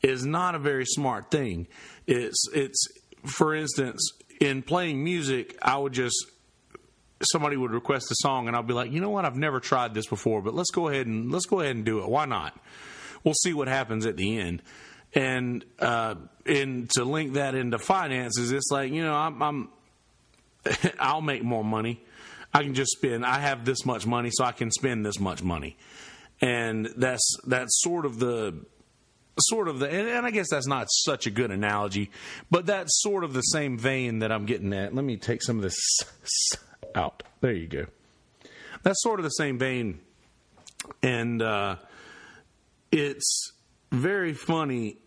is 0.01 0.25
not 0.25 0.55
a 0.55 0.59
very 0.59 0.85
smart 0.85 1.31
thing. 1.31 1.67
It's 2.05 2.45
it's 2.53 2.87
for 3.25 3.55
instance, 3.55 4.11
in 4.39 4.61
playing 4.61 5.03
music, 5.03 5.57
I 5.61 5.77
would 5.77 5.93
just 5.93 6.25
somebody 7.21 7.55
would 7.55 7.71
request 7.71 8.11
a 8.11 8.15
song 8.17 8.47
and 8.47 8.55
I'll 8.55 8.63
be 8.63 8.73
like, 8.73 8.91
you 8.91 8.99
know 8.99 9.09
what, 9.09 9.23
I've 9.23 9.37
never 9.37 9.61
tried 9.61 9.93
this 9.93 10.07
before, 10.07 10.41
but 10.41 10.53
let's 10.53 10.71
go 10.71 10.89
ahead 10.89 11.07
and 11.07 11.31
let's 11.31 11.45
go 11.45 11.61
ahead 11.61 11.75
and 11.75 11.85
do 11.85 11.99
it. 11.99 12.09
Why 12.09 12.25
not? 12.25 12.59
We'll 13.23 13.33
see 13.33 13.53
what 13.53 13.69
happens 13.69 14.05
at 14.05 14.17
the 14.17 14.37
end. 14.37 14.61
And 15.15 15.63
uh, 15.79 16.15
and 16.45 16.89
to 16.91 17.03
link 17.03 17.33
that 17.33 17.55
into 17.55 17.77
finances, 17.77 18.51
it's 18.51 18.69
like 18.71 18.91
you 18.91 19.03
know 19.03 19.13
I'm, 19.13 19.41
I'm 19.41 19.69
I'll 20.99 21.21
make 21.21 21.43
more 21.43 21.63
money. 21.63 22.01
I 22.53 22.63
can 22.63 22.73
just 22.73 22.91
spend. 22.91 23.25
I 23.25 23.39
have 23.39 23.65
this 23.65 23.85
much 23.85 24.05
money, 24.05 24.29
so 24.31 24.43
I 24.43 24.51
can 24.51 24.71
spend 24.71 25.05
this 25.05 25.19
much 25.19 25.43
money, 25.43 25.75
and 26.41 26.87
that's 26.97 27.37
that's 27.45 27.81
sort 27.81 28.05
of 28.05 28.19
the 28.19 28.65
sort 29.39 29.67
of 29.67 29.79
the 29.79 29.87
and, 29.87 30.07
and 30.07 30.25
I 30.25 30.31
guess 30.31 30.49
that's 30.49 30.67
not 30.67 30.87
such 30.89 31.25
a 31.25 31.31
good 31.31 31.51
analogy, 31.51 32.11
but 32.51 32.65
that's 32.65 33.01
sort 33.01 33.23
of 33.23 33.33
the 33.33 33.41
same 33.41 33.77
vein 33.77 34.19
that 34.19 34.31
I'm 34.31 34.45
getting 34.45 34.73
at. 34.73 34.93
Let 34.93 35.03
me 35.03 35.17
take 35.17 35.41
some 35.41 35.57
of 35.57 35.63
this 35.63 35.77
out. 36.95 37.23
There 37.41 37.51
you 37.51 37.67
go. 37.67 37.85
That's 38.83 39.01
sort 39.01 39.19
of 39.19 39.23
the 39.23 39.29
same 39.29 39.57
vein, 39.57 39.99
and 41.01 41.41
uh, 41.41 41.77
it's 42.91 43.51
very 43.91 44.33
funny 44.33 44.97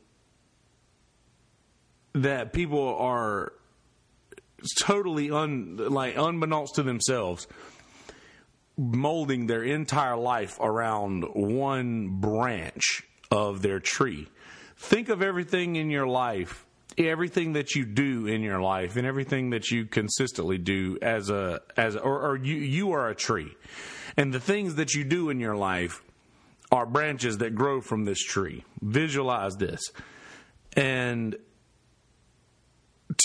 that 2.22 2.52
people 2.52 2.96
are 2.96 3.52
totally 4.80 5.30
un 5.30 5.76
like 5.76 6.16
unbeknownst 6.16 6.76
to 6.76 6.82
themselves 6.82 7.46
molding 8.76 9.46
their 9.46 9.62
entire 9.62 10.16
life 10.16 10.58
around 10.60 11.24
one 11.34 12.20
branch 12.20 13.02
of 13.30 13.62
their 13.62 13.80
tree. 13.80 14.28
Think 14.76 15.08
of 15.08 15.22
everything 15.22 15.76
in 15.76 15.88
your 15.90 16.06
life, 16.06 16.66
everything 16.98 17.54
that 17.54 17.74
you 17.74 17.86
do 17.86 18.26
in 18.26 18.42
your 18.42 18.60
life, 18.60 18.96
and 18.96 19.06
everything 19.06 19.50
that 19.50 19.70
you 19.70 19.86
consistently 19.86 20.58
do 20.58 20.98
as 21.00 21.30
a 21.30 21.60
as 21.76 21.96
or, 21.96 22.30
or 22.30 22.36
you 22.36 22.56
you 22.56 22.92
are 22.92 23.08
a 23.08 23.14
tree, 23.14 23.56
and 24.16 24.32
the 24.32 24.40
things 24.40 24.74
that 24.76 24.94
you 24.94 25.04
do 25.04 25.30
in 25.30 25.40
your 25.40 25.56
life 25.56 26.02
are 26.70 26.84
branches 26.84 27.38
that 27.38 27.54
grow 27.54 27.80
from 27.80 28.04
this 28.04 28.22
tree. 28.22 28.64
Visualize 28.82 29.56
this, 29.56 29.80
and 30.74 31.36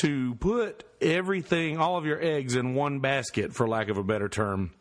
to 0.02 0.36
put 0.36 0.84
everything, 1.02 1.78
all 1.78 1.98
of 1.98 2.06
your 2.06 2.22
eggs 2.22 2.56
in 2.56 2.76
one 2.76 3.00
basket, 3.00 3.54
for 3.54 3.68
lack 3.68 3.90
of 3.90 3.98
a 3.98 4.04
better 4.04 4.30
term, 4.30 4.72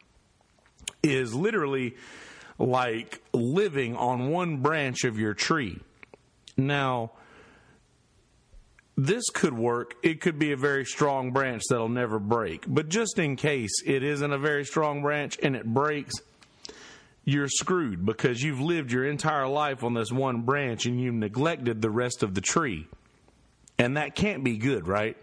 is 1.02 1.34
literally 1.34 1.96
like 2.58 3.22
living 3.32 3.96
on 3.96 4.30
one 4.30 4.58
branch 4.58 5.04
of 5.04 5.18
your 5.18 5.34
tree. 5.34 5.78
Now, 6.56 7.12
this 8.96 9.30
could 9.30 9.54
work. 9.54 9.94
It 10.02 10.20
could 10.20 10.38
be 10.38 10.52
a 10.52 10.56
very 10.56 10.84
strong 10.84 11.32
branch 11.32 11.62
that'll 11.70 11.88
never 11.88 12.18
break. 12.18 12.64
But 12.68 12.90
just 12.90 13.18
in 13.18 13.36
case 13.36 13.82
it 13.86 14.02
isn't 14.02 14.32
a 14.32 14.38
very 14.38 14.64
strong 14.64 15.00
branch 15.00 15.38
and 15.42 15.56
it 15.56 15.64
breaks, 15.64 16.14
you're 17.24 17.48
screwed 17.48 18.04
because 18.04 18.42
you've 18.42 18.60
lived 18.60 18.92
your 18.92 19.06
entire 19.06 19.48
life 19.48 19.82
on 19.82 19.94
this 19.94 20.12
one 20.12 20.42
branch 20.42 20.84
and 20.84 21.00
you've 21.00 21.14
neglected 21.14 21.80
the 21.80 21.90
rest 21.90 22.22
of 22.22 22.34
the 22.34 22.42
tree 22.42 22.86
and 23.80 23.96
that 23.96 24.14
can't 24.14 24.44
be 24.44 24.58
good, 24.58 24.86
right? 24.86 25.16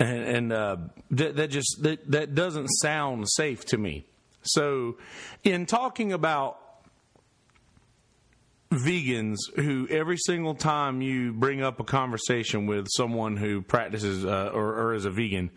And, 0.00 0.18
and 0.18 0.52
uh, 0.52 0.76
that, 1.12 1.36
that 1.36 1.48
just 1.48 1.78
that, 1.82 2.10
that 2.10 2.34
doesn't 2.34 2.66
sound 2.82 3.28
safe 3.30 3.64
to 3.66 3.78
me. 3.78 4.04
So, 4.42 4.96
in 5.44 5.64
talking 5.64 6.12
about 6.12 6.58
vegans 8.70 9.36
who 9.54 9.86
every 9.88 10.16
single 10.18 10.54
time 10.54 11.00
you 11.00 11.32
bring 11.32 11.62
up 11.62 11.78
a 11.78 11.84
conversation 11.84 12.66
with 12.66 12.86
someone 12.90 13.36
who 13.36 13.62
practices 13.62 14.24
uh, 14.24 14.50
or, 14.52 14.74
or 14.74 14.94
is 14.94 15.04
a 15.04 15.10
vegan, 15.10 15.50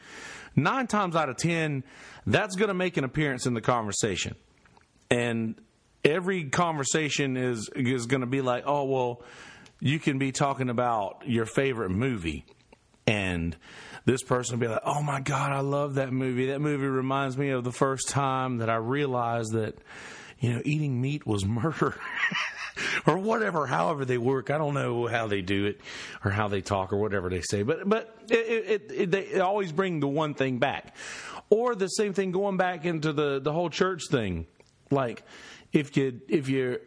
nine 0.55 0.85
times 0.85 1.15
out 1.15 1.27
of 1.27 1.37
ten, 1.37 1.83
that's 2.27 2.55
going 2.55 2.69
to 2.69 2.75
make 2.75 2.97
an 2.97 3.03
appearance 3.03 3.47
in 3.47 3.55
the 3.55 3.61
conversation. 3.61 4.35
And 5.09 5.55
every 6.05 6.45
conversation 6.45 7.35
is 7.35 7.67
is 7.75 8.05
going 8.05 8.21
to 8.21 8.27
be 8.27 8.41
like, 8.41 8.63
oh 8.67 8.83
well, 8.83 9.23
you 9.79 9.99
can 9.99 10.17
be 10.17 10.31
talking 10.31 10.69
about 10.69 11.23
your 11.25 11.45
favorite 11.45 11.89
movie 11.89 12.45
and 13.07 13.55
this 14.05 14.21
person 14.21 14.59
will 14.59 14.67
be 14.67 14.71
like, 14.71 14.81
"Oh 14.85 15.01
my 15.01 15.19
god, 15.19 15.51
I 15.51 15.59
love 15.61 15.95
that 15.95 16.11
movie. 16.13 16.47
That 16.47 16.61
movie 16.61 16.87
reminds 16.87 17.37
me 17.37 17.49
of 17.49 17.63
the 17.63 17.71
first 17.71 18.09
time 18.09 18.57
that 18.57 18.69
I 18.69 18.75
realized 18.75 19.53
that 19.53 19.77
you 20.39 20.53
know 20.53 20.61
eating 20.63 21.01
meat 21.01 21.25
was 21.25 21.45
murder." 21.45 21.95
or 23.05 23.17
whatever, 23.17 23.65
however 23.65 24.05
they 24.05 24.17
work. 24.17 24.49
I 24.49 24.57
don't 24.57 24.73
know 24.73 25.07
how 25.07 25.27
they 25.27 25.41
do 25.41 25.65
it 25.65 25.81
or 26.23 26.31
how 26.31 26.47
they 26.47 26.61
talk 26.61 26.93
or 26.93 26.97
whatever 26.97 27.29
they 27.29 27.41
say, 27.41 27.63
but 27.63 27.87
but 27.87 28.15
it, 28.29 28.35
it, 28.35 28.91
it, 28.91 29.11
they 29.11 29.39
always 29.39 29.71
bring 29.71 29.99
the 29.99 30.07
one 30.07 30.33
thing 30.33 30.59
back, 30.59 30.95
or 31.49 31.75
the 31.75 31.87
same 31.87 32.13
thing 32.13 32.31
going 32.31 32.57
back 32.57 32.85
into 32.85 33.11
the 33.11 33.39
the 33.39 33.51
whole 33.51 33.69
church 33.69 34.03
thing. 34.09 34.47
Like 34.91 35.23
if 35.73 35.97
you 35.97 36.21
if 36.27 36.49
you 36.49 36.79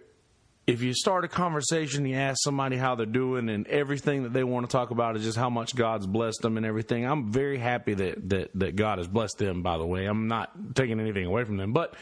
if 0.67 0.81
you 0.83 0.95
start 0.95 1.25
a 1.25 1.29
conversation, 1.29 2.07
you 2.07 2.17
ask 2.17 2.39
somebody 2.43 2.77
how 2.77 2.95
they're 2.95 3.07
doing, 3.07 3.49
and 3.49 3.67
everything 3.67 4.23
that 4.23 4.33
they 4.33 4.45
want 4.45 4.65
to 4.69 4.71
talk 4.71 4.91
about 4.91 5.17
is 5.17 5.25
just 5.25 5.37
how 5.37 5.51
much 5.51 5.75
God's 5.75 6.07
blessed 6.07 6.43
them 6.43 6.57
and 6.57 6.65
everything. 6.65 7.05
I'm 7.05 7.33
very 7.33 7.59
happy 7.59 7.95
that 7.95 8.29
that 8.31 8.51
that 8.55 8.77
God 8.77 8.99
has 8.99 9.09
blessed 9.09 9.39
them. 9.39 9.63
By 9.63 9.79
the 9.79 9.87
way, 9.87 10.07
I'm 10.07 10.29
not 10.29 10.75
taking 10.75 11.01
anything 11.01 11.27
away 11.27 11.45
from 11.45 11.57
them, 11.57 11.73
but 11.73 11.95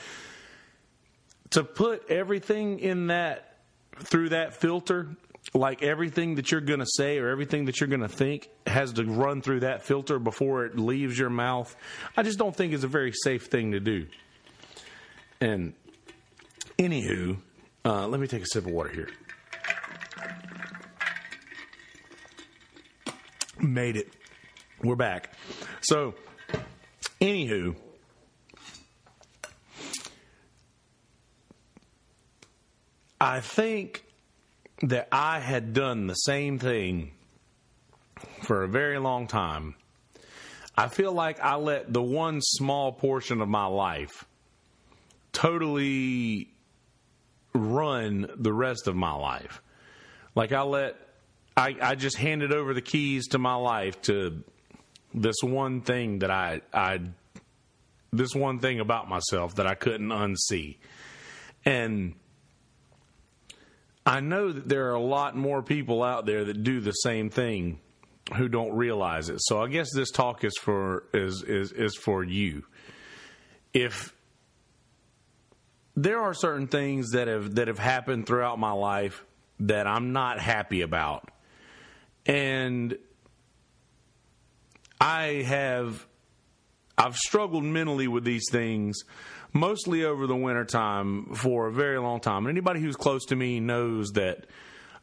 to 1.50 1.64
put 1.64 2.10
everything 2.10 2.80
in 2.80 3.08
that 3.08 3.56
through 3.96 4.30
that 4.30 4.54
filter, 4.54 5.08
like 5.54 5.82
everything 5.82 6.34
that 6.34 6.50
you're 6.50 6.60
going 6.60 6.80
to 6.80 6.86
say 6.86 7.18
or 7.18 7.28
everything 7.28 7.64
that 7.64 7.80
you're 7.80 7.88
going 7.88 8.00
to 8.02 8.08
think 8.08 8.48
has 8.66 8.92
to 8.94 9.04
run 9.04 9.42
through 9.42 9.60
that 9.60 9.82
filter 9.82 10.18
before 10.18 10.64
it 10.64 10.78
leaves 10.78 11.18
your 11.18 11.30
mouth. 11.30 11.74
I 12.16 12.22
just 12.22 12.38
don't 12.38 12.54
think 12.54 12.72
it's 12.72 12.84
a 12.84 12.88
very 12.88 13.12
safe 13.12 13.46
thing 13.46 13.72
to 13.72 13.80
do. 13.80 14.06
And 15.40 15.72
anywho, 16.78 17.38
uh, 17.84 18.06
let 18.06 18.20
me 18.20 18.26
take 18.26 18.42
a 18.42 18.46
sip 18.46 18.66
of 18.66 18.72
water 18.72 18.90
here. 18.90 19.08
Made 23.58 23.96
it. 23.96 24.12
We're 24.82 24.96
back. 24.96 25.34
So, 25.82 26.14
anywho, 27.20 27.76
I 33.20 33.40
think 33.40 34.04
that 34.82 35.08
I 35.12 35.40
had 35.40 35.74
done 35.74 36.06
the 36.06 36.14
same 36.14 36.58
thing 36.58 37.12
for 38.42 38.62
a 38.62 38.68
very 38.68 38.98
long 38.98 39.26
time. 39.26 39.74
I 40.76 40.88
feel 40.88 41.12
like 41.12 41.40
I 41.40 41.56
let 41.56 41.92
the 41.92 42.02
one 42.02 42.40
small 42.40 42.92
portion 42.92 43.42
of 43.42 43.48
my 43.48 43.66
life 43.66 44.24
totally 45.32 46.48
run 47.54 48.30
the 48.36 48.52
rest 48.52 48.86
of 48.88 48.96
my 48.96 49.12
life. 49.12 49.62
Like 50.34 50.52
I 50.52 50.62
let 50.62 50.96
I, 51.56 51.76
I 51.80 51.94
just 51.94 52.16
handed 52.16 52.52
over 52.52 52.74
the 52.74 52.82
keys 52.82 53.28
to 53.28 53.38
my 53.38 53.54
life 53.54 54.00
to 54.02 54.42
this 55.12 55.36
one 55.42 55.80
thing 55.80 56.20
that 56.20 56.30
I 56.30 56.60
I 56.72 57.00
this 58.12 58.34
one 58.34 58.58
thing 58.58 58.80
about 58.80 59.08
myself 59.08 59.56
that 59.56 59.66
I 59.66 59.74
couldn't 59.74 60.08
unsee. 60.08 60.78
And 61.64 62.14
I 64.06 64.20
know 64.20 64.50
that 64.50 64.68
there 64.68 64.88
are 64.88 64.94
a 64.94 65.02
lot 65.02 65.36
more 65.36 65.62
people 65.62 66.02
out 66.02 66.26
there 66.26 66.44
that 66.44 66.62
do 66.62 66.80
the 66.80 66.92
same 66.92 67.30
thing 67.30 67.78
who 68.36 68.48
don't 68.48 68.72
realize 68.72 69.28
it. 69.28 69.38
So 69.40 69.62
I 69.62 69.68
guess 69.68 69.88
this 69.94 70.10
talk 70.10 70.44
is 70.44 70.56
for 70.60 71.04
is 71.12 71.42
is 71.42 71.72
is 71.72 71.96
for 71.96 72.24
you. 72.24 72.64
If 73.72 74.14
there 75.96 76.20
are 76.20 76.34
certain 76.34 76.66
things 76.66 77.10
that 77.10 77.28
have 77.28 77.56
that 77.56 77.68
have 77.68 77.78
happened 77.78 78.26
throughout 78.26 78.58
my 78.58 78.72
life 78.72 79.24
that 79.60 79.86
I'm 79.86 80.12
not 80.12 80.40
happy 80.40 80.80
about. 80.82 81.30
And 82.26 82.96
I 85.00 85.44
have 85.46 86.06
I've 86.96 87.16
struggled 87.16 87.64
mentally 87.64 88.08
with 88.08 88.24
these 88.24 88.44
things 88.50 89.02
mostly 89.52 90.04
over 90.04 90.26
the 90.26 90.36
wintertime 90.36 91.34
for 91.34 91.66
a 91.66 91.72
very 91.72 91.98
long 91.98 92.20
time. 92.20 92.46
And 92.46 92.48
anybody 92.48 92.80
who's 92.80 92.96
close 92.96 93.24
to 93.26 93.36
me 93.36 93.60
knows 93.60 94.10
that 94.10 94.46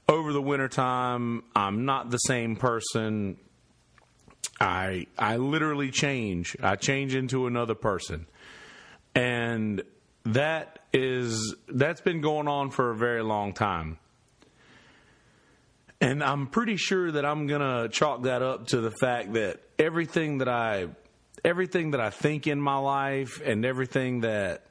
over 0.08 0.32
the 0.32 0.42
wintertime, 0.42 1.44
I'm 1.56 1.86
not 1.86 2.12
the 2.12 2.18
same 2.18 2.56
person. 2.56 3.38
I 4.60 5.08
I 5.18 5.38
literally 5.38 5.92
change. 5.92 6.56
I 6.62 6.76
change 6.76 7.14
into 7.14 7.46
another 7.46 7.76
person. 7.76 8.28
And 9.14 9.84
that 10.34 10.80
is 10.92 11.56
that's 11.68 12.02
been 12.02 12.22
going 12.22 12.48
on 12.48 12.70
for 12.70 12.92
a 12.92 12.96
very 12.96 13.24
long 13.24 13.54
time. 13.54 13.98
And 16.00 16.24
I'm 16.24 16.48
pretty 16.48 16.78
sure 16.78 17.12
that 17.12 17.26
I'm 17.26 17.48
going 17.48 17.62
to 17.62 17.90
chalk 17.90 18.24
that 18.24 18.42
up 18.42 18.68
to 18.68 18.82
the 18.82 18.92
fact 18.92 19.34
that 19.34 19.62
everything 19.80 20.40
that 20.40 20.50
I 20.50 20.90
everything 21.46 21.92
that 21.92 22.02
I 22.02 22.10
think 22.10 22.46
in 22.46 22.60
my 22.60 22.78
life 22.78 23.42
and 23.44 23.66
everything 23.66 24.22
that 24.22 24.64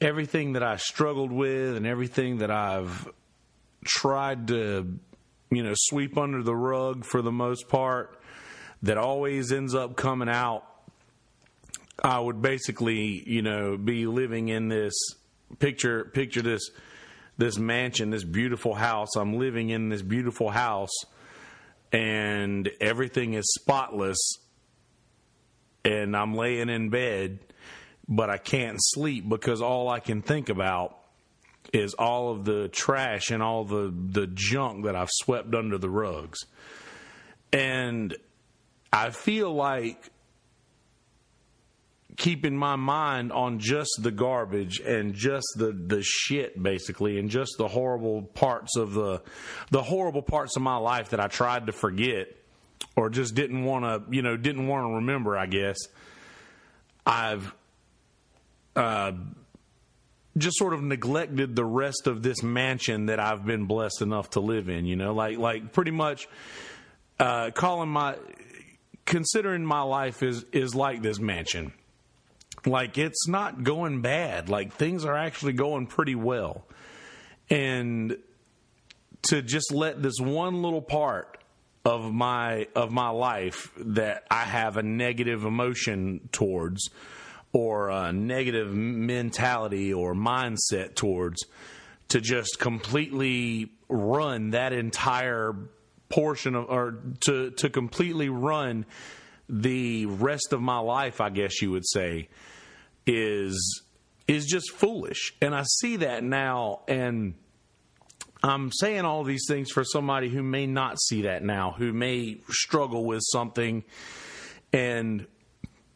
everything 0.00 0.52
that 0.52 0.62
I 0.62 0.76
struggled 0.76 1.32
with 1.32 1.76
and 1.76 1.86
everything 1.86 2.38
that 2.38 2.50
I've 2.50 3.08
tried 3.84 4.48
to 4.48 4.98
you 5.50 5.62
know 5.62 5.72
sweep 5.74 6.18
under 6.18 6.42
the 6.42 6.54
rug 6.54 7.04
for 7.04 7.22
the 7.22 7.32
most 7.32 7.68
part 7.68 8.20
that 8.82 8.98
always 8.98 9.50
ends 9.50 9.74
up 9.74 9.96
coming 9.96 10.28
out 10.28 10.64
I 12.02 12.18
would 12.18 12.42
basically 12.42 13.22
you 13.28 13.42
know 13.42 13.76
be 13.76 14.06
living 14.06 14.48
in 14.48 14.68
this 14.68 14.94
picture 15.58 16.04
picture 16.04 16.42
this 16.42 16.70
this 17.38 17.58
mansion 17.58 18.10
this 18.10 18.24
beautiful 18.24 18.74
house 18.74 19.16
I'm 19.16 19.34
living 19.34 19.70
in 19.70 19.88
this 19.88 20.02
beautiful 20.02 20.50
house 20.50 21.04
and 21.92 22.70
everything 22.80 23.34
is 23.34 23.44
spotless 23.54 24.38
and 25.84 26.16
I'm 26.16 26.34
laying 26.34 26.68
in 26.68 26.90
bed, 26.90 27.40
but 28.08 28.30
I 28.30 28.38
can't 28.38 28.78
sleep 28.80 29.28
because 29.28 29.60
all 29.60 29.88
I 29.88 30.00
can 30.00 30.22
think 30.22 30.48
about 30.48 30.96
is 31.72 31.94
all 31.94 32.30
of 32.30 32.44
the 32.44 32.68
trash 32.68 33.30
and 33.30 33.42
all 33.42 33.64
the, 33.64 33.92
the 34.10 34.26
junk 34.26 34.84
that 34.84 34.96
I've 34.96 35.10
swept 35.10 35.54
under 35.54 35.78
the 35.78 35.90
rugs. 35.90 36.38
And 37.52 38.14
I 38.92 39.10
feel 39.10 39.52
like 39.52 40.10
keeping 42.16 42.56
my 42.56 42.76
mind 42.76 43.32
on 43.32 43.58
just 43.58 43.90
the 44.00 44.10
garbage 44.10 44.80
and 44.80 45.14
just 45.14 45.46
the 45.56 45.72
the 45.72 46.02
shit 46.02 46.62
basically 46.62 47.18
and 47.18 47.30
just 47.30 47.52
the 47.58 47.68
horrible 47.68 48.22
parts 48.22 48.76
of 48.76 48.92
the 48.92 49.22
the 49.70 49.82
horrible 49.82 50.22
parts 50.22 50.56
of 50.56 50.62
my 50.62 50.76
life 50.76 51.10
that 51.10 51.20
I 51.20 51.28
tried 51.28 51.66
to 51.66 51.72
forget 51.72 52.28
or 52.96 53.08
just 53.08 53.34
didn't 53.34 53.64
want 53.64 53.84
to 53.84 54.14
you 54.14 54.22
know 54.22 54.36
didn't 54.36 54.66
want 54.66 54.84
to 54.86 54.94
remember 54.96 55.38
I 55.38 55.46
guess. 55.46 55.78
I've 57.04 57.52
uh, 58.76 59.12
just 60.36 60.56
sort 60.56 60.72
of 60.72 60.82
neglected 60.82 61.56
the 61.56 61.64
rest 61.64 62.06
of 62.06 62.22
this 62.22 62.42
mansion 62.42 63.06
that 63.06 63.18
I've 63.18 63.44
been 63.44 63.64
blessed 63.64 64.02
enough 64.02 64.30
to 64.30 64.40
live 64.40 64.68
in 64.68 64.84
you 64.84 64.96
know? 64.96 65.14
Like 65.14 65.38
like 65.38 65.72
pretty 65.72 65.90
much 65.92 66.28
uh, 67.18 67.50
calling 67.54 67.88
my 67.88 68.16
considering 69.06 69.64
my 69.64 69.82
life 69.82 70.22
is 70.22 70.44
is 70.52 70.74
like 70.74 71.00
this 71.00 71.18
mansion 71.18 71.72
like 72.66 72.98
it's 72.98 73.28
not 73.28 73.64
going 73.64 74.00
bad. 74.02 74.48
Like 74.48 74.74
things 74.74 75.04
are 75.04 75.16
actually 75.16 75.54
going 75.54 75.86
pretty 75.86 76.14
well. 76.14 76.64
And 77.50 78.16
to 79.28 79.42
just 79.42 79.72
let 79.72 80.02
this 80.02 80.18
one 80.18 80.62
little 80.62 80.82
part 80.82 81.38
of 81.84 82.12
my 82.12 82.68
of 82.74 82.92
my 82.92 83.08
life 83.08 83.72
that 83.76 84.24
I 84.30 84.44
have 84.44 84.76
a 84.76 84.82
negative 84.82 85.44
emotion 85.44 86.28
towards 86.30 86.90
or 87.52 87.90
a 87.90 88.12
negative 88.12 88.72
mentality 88.72 89.92
or 89.92 90.14
mindset 90.14 90.94
towards 90.94 91.44
to 92.08 92.20
just 92.20 92.58
completely 92.58 93.72
run 93.88 94.50
that 94.50 94.72
entire 94.72 95.54
portion 96.08 96.54
of 96.54 96.66
or 96.68 96.98
to 97.20 97.50
to 97.50 97.68
completely 97.68 98.28
run 98.28 98.86
the 99.48 100.06
rest 100.06 100.52
of 100.52 100.60
my 100.60 100.78
life 100.78 101.20
I 101.20 101.30
guess 101.30 101.60
you 101.60 101.72
would 101.72 101.86
say 101.86 102.28
is 103.06 103.82
is 104.28 104.46
just 104.46 104.70
foolish. 104.70 105.34
And 105.40 105.54
I 105.54 105.64
see 105.64 105.96
that 105.96 106.22
now 106.22 106.82
and 106.88 107.34
I'm 108.44 108.72
saying 108.72 109.04
all 109.04 109.22
these 109.22 109.44
things 109.46 109.70
for 109.70 109.84
somebody 109.84 110.28
who 110.28 110.42
may 110.42 110.66
not 110.66 111.00
see 111.00 111.22
that 111.22 111.44
now, 111.44 111.72
who 111.78 111.92
may 111.92 112.40
struggle 112.48 113.04
with 113.04 113.22
something 113.22 113.84
and 114.72 115.26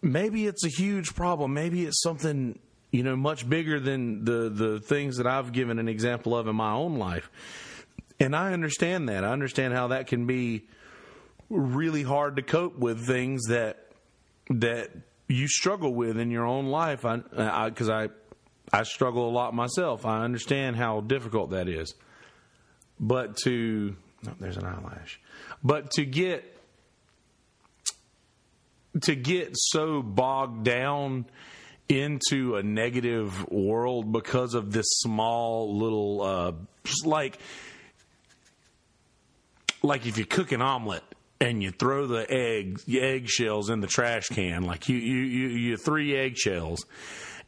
maybe 0.03 0.47
it's 0.47 0.65
a 0.65 0.69
huge 0.69 1.15
problem, 1.15 1.55
maybe 1.55 1.85
it's 1.85 2.03
something 2.03 2.59
you 2.93 3.03
know 3.03 3.17
much 3.17 3.49
bigger 3.49 3.81
than 3.81 4.25
the 4.25 4.49
the 4.49 4.81
things 4.81 5.17
that 5.17 5.27
I've 5.27 5.53
given 5.53 5.79
an 5.79 5.89
example 5.89 6.37
of 6.37 6.47
in 6.47 6.57
my 6.57 6.73
own 6.73 6.97
life. 6.97 7.31
And 8.19 8.35
I 8.35 8.53
understand 8.53 9.09
that. 9.09 9.25
I 9.25 9.33
understand 9.33 9.75
how 9.75 9.89
that 9.89 10.07
can 10.07 10.27
be 10.27 10.69
really 11.51 12.03
hard 12.03 12.37
to 12.37 12.43
cope 12.43 12.79
with 12.79 13.07
things 13.07 13.47
that 13.49 13.91
that 14.51 14.91
you 15.29 15.49
struggle 15.49 15.93
with 15.93 16.19
in 16.19 16.31
your 16.31 16.45
own 16.45 16.67
life. 16.67 17.05
I 17.05 17.69
because 17.69 17.89
I, 17.89 18.05
I, 18.05 18.09
I 18.81 18.83
struggle 18.85 19.29
a 19.29 19.33
lot 19.33 19.55
myself. 19.55 20.05
I 20.07 20.25
understand 20.25 20.77
how 20.77 21.01
difficult 21.01 21.51
that 21.51 21.69
is, 21.69 21.95
but 22.99 23.37
to 23.45 23.97
there's 24.41 24.57
an 24.57 24.65
eyelash. 24.65 25.21
But 25.63 25.91
to 25.93 26.05
get 26.05 26.57
to 29.03 29.15
get 29.15 29.51
so 29.55 30.03
bogged 30.03 30.65
down 30.65 31.27
into 31.89 32.57
a 32.57 32.63
negative 32.63 33.49
world 33.51 34.11
because 34.11 34.55
of 34.55 34.73
this 34.73 34.87
small 34.89 35.77
little 35.79 36.23
uh, 36.23 36.53
like 37.05 37.39
like 39.83 40.07
if 40.07 40.19
you 40.19 40.25
cook 40.25 40.53
an 40.53 40.63
omelet 40.63 41.05
and 41.41 41.63
you 41.63 41.71
throw 41.71 42.07
the 42.07 42.27
egg 42.31 42.81
eggshells 42.89 43.71
in 43.71 43.81
the 43.81 43.87
trash 43.87 44.29
can 44.29 44.63
like 44.63 44.89
you 44.89 44.97
you 44.97 45.19
you, 45.19 45.49
you 45.49 45.77
three 45.77 46.17
eggshells 46.17 46.87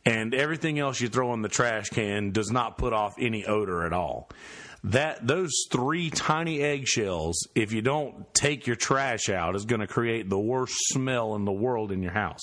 and 0.04 0.34
everything 0.34 0.78
else 0.78 1.00
you 1.00 1.08
throw 1.08 1.32
in 1.34 1.42
the 1.42 1.48
trash 1.48 1.88
can 1.88 2.30
does 2.30 2.50
not 2.50 2.78
put 2.78 2.92
off 2.92 3.14
any 3.18 3.44
odor 3.46 3.84
at 3.84 3.92
all 3.92 4.30
that 4.84 5.26
those 5.26 5.50
three 5.70 6.10
tiny 6.10 6.60
eggshells, 6.60 7.48
if 7.54 7.72
you 7.72 7.82
don't 7.82 8.32
take 8.34 8.66
your 8.66 8.76
trash 8.76 9.28
out, 9.28 9.56
is 9.56 9.64
going 9.64 9.80
to 9.80 9.86
create 9.86 10.30
the 10.30 10.38
worst 10.38 10.76
smell 10.92 11.34
in 11.34 11.44
the 11.44 11.52
world 11.52 11.90
in 11.90 12.02
your 12.02 12.12
house. 12.12 12.42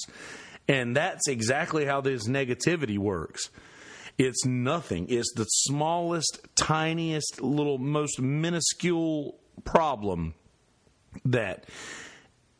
And 0.67 0.95
that's 0.95 1.27
exactly 1.27 1.86
how 1.86 2.01
this 2.01 2.27
negativity 2.27 2.97
works. 2.97 3.49
It's 4.17 4.45
nothing. 4.45 5.08
It's 5.10 5.31
the 5.36 5.45
smallest, 5.45 6.39
tiniest, 6.55 7.41
little, 7.41 7.77
most 7.77 8.19
minuscule 8.21 9.38
problem 9.63 10.34
that 11.25 11.65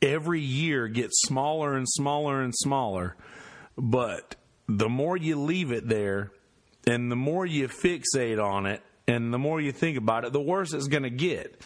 every 0.02 0.42
year 0.42 0.88
gets 0.88 1.22
smaller 1.24 1.76
and 1.76 1.88
smaller 1.90 2.42
and 2.42 2.54
smaller. 2.56 3.16
But 3.78 4.36
the 4.68 4.90
more 4.90 5.18
you 5.18 5.40
leave 5.40 5.72
it 5.72 5.88
there 5.88 6.32
and 6.88 7.12
the 7.12 7.16
more 7.16 7.46
you 7.46 7.68
fixate 7.68 8.44
on 8.44 8.66
it 8.66 8.82
and 9.08 9.34
the 9.34 9.40
more 9.40 9.60
you 9.60 9.72
think 9.72 9.98
about 9.98 10.26
it, 10.26 10.34
the 10.34 10.42
worse 10.42 10.74
it's 10.74 10.88
going 10.88 11.04
to 11.04 11.10
get. 11.10 11.62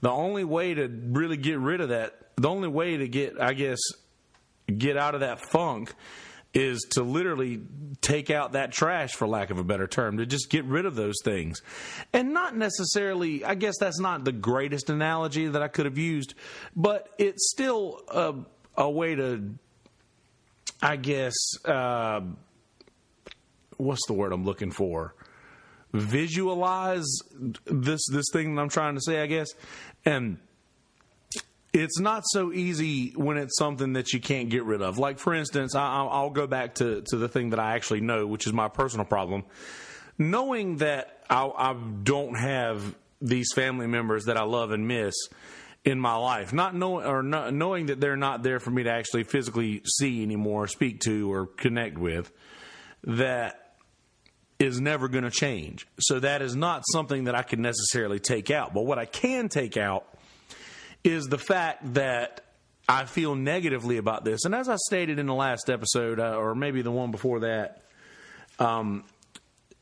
The 0.00 0.10
only 0.10 0.44
way 0.44 0.74
to 0.74 0.88
really 0.88 1.36
get 1.36 1.58
rid 1.58 1.80
of 1.80 1.90
that, 1.90 2.18
the 2.36 2.48
only 2.48 2.68
way 2.68 2.96
to 2.96 3.08
get, 3.08 3.40
I 3.40 3.52
guess, 3.52 3.78
get 4.76 4.96
out 4.96 5.14
of 5.14 5.20
that 5.20 5.40
funk 5.50 5.94
is 6.54 6.82
to 6.90 7.02
literally 7.02 7.62
take 8.00 8.30
out 8.30 8.52
that 8.52 8.72
trash, 8.72 9.12
for 9.12 9.26
lack 9.26 9.50
of 9.50 9.58
a 9.58 9.64
better 9.64 9.86
term, 9.86 10.18
to 10.18 10.26
just 10.26 10.50
get 10.50 10.64
rid 10.64 10.84
of 10.84 10.94
those 10.94 11.16
things. 11.24 11.62
And 12.12 12.32
not 12.34 12.56
necessarily, 12.56 13.44
I 13.44 13.54
guess 13.54 13.74
that's 13.78 13.98
not 13.98 14.24
the 14.24 14.32
greatest 14.32 14.90
analogy 14.90 15.48
that 15.48 15.62
I 15.62 15.68
could 15.68 15.86
have 15.86 15.98
used, 15.98 16.34
but 16.76 17.08
it's 17.18 17.50
still 17.50 18.02
a, 18.08 18.34
a 18.76 18.90
way 18.90 19.14
to, 19.14 19.54
I 20.82 20.96
guess, 20.96 21.34
uh, 21.64 22.20
what's 23.78 24.06
the 24.06 24.12
word 24.12 24.32
I'm 24.32 24.44
looking 24.44 24.72
for? 24.72 25.14
visualize 25.92 27.06
this 27.66 28.00
this 28.10 28.26
thing 28.32 28.54
that 28.54 28.62
I'm 28.62 28.68
trying 28.68 28.94
to 28.94 29.00
say, 29.00 29.22
I 29.22 29.26
guess. 29.26 29.48
And 30.04 30.38
it's 31.72 31.98
not 31.98 32.24
so 32.26 32.52
easy 32.52 33.12
when 33.16 33.38
it's 33.38 33.56
something 33.56 33.94
that 33.94 34.12
you 34.12 34.20
can't 34.20 34.50
get 34.50 34.64
rid 34.64 34.82
of. 34.82 34.98
Like 34.98 35.18
for 35.18 35.34
instance, 35.34 35.74
I, 35.74 36.02
will 36.02 36.30
go 36.30 36.46
back 36.46 36.76
to 36.76 37.02
to 37.06 37.16
the 37.16 37.28
thing 37.28 37.50
that 37.50 37.58
I 37.58 37.74
actually 37.74 38.00
know, 38.00 38.26
which 38.26 38.46
is 38.46 38.52
my 38.52 38.68
personal 38.68 39.06
problem. 39.06 39.44
Knowing 40.18 40.76
that 40.76 41.24
I, 41.30 41.46
I 41.46 41.74
don't 42.02 42.34
have 42.34 42.94
these 43.20 43.52
family 43.54 43.86
members 43.86 44.26
that 44.26 44.36
I 44.36 44.42
love 44.42 44.72
and 44.72 44.86
miss 44.86 45.14
in 45.84 45.98
my 45.98 46.14
life, 46.14 46.52
not 46.52 46.74
knowing 46.74 47.06
or 47.06 47.22
not, 47.22 47.54
knowing 47.54 47.86
that 47.86 48.00
they're 48.00 48.16
not 48.16 48.42
there 48.42 48.60
for 48.60 48.70
me 48.70 48.82
to 48.82 48.90
actually 48.90 49.24
physically 49.24 49.82
see 49.84 50.22
anymore, 50.22 50.66
speak 50.66 51.00
to, 51.00 51.32
or 51.32 51.46
connect 51.46 51.96
with, 51.98 52.30
that 53.04 53.76
is 54.58 54.80
never 54.80 55.08
going 55.08 55.24
to 55.24 55.30
change. 55.30 55.86
So 55.98 56.20
that 56.20 56.42
is 56.42 56.54
not 56.54 56.84
something 56.92 57.24
that 57.24 57.34
I 57.34 57.42
can 57.42 57.62
necessarily 57.62 58.20
take 58.20 58.50
out. 58.50 58.74
But 58.74 58.82
what 58.82 58.98
I 58.98 59.06
can 59.06 59.48
take 59.48 59.76
out 59.76 60.06
is 61.04 61.26
the 61.26 61.38
fact 61.38 61.94
that 61.94 62.42
I 62.88 63.04
feel 63.04 63.34
negatively 63.34 63.96
about 63.96 64.24
this. 64.24 64.44
And 64.44 64.54
as 64.54 64.68
I 64.68 64.76
stated 64.76 65.18
in 65.18 65.26
the 65.26 65.34
last 65.34 65.70
episode, 65.70 66.20
uh, 66.20 66.36
or 66.36 66.54
maybe 66.54 66.82
the 66.82 66.90
one 66.90 67.10
before 67.10 67.40
that, 67.40 67.82
um, 68.58 69.04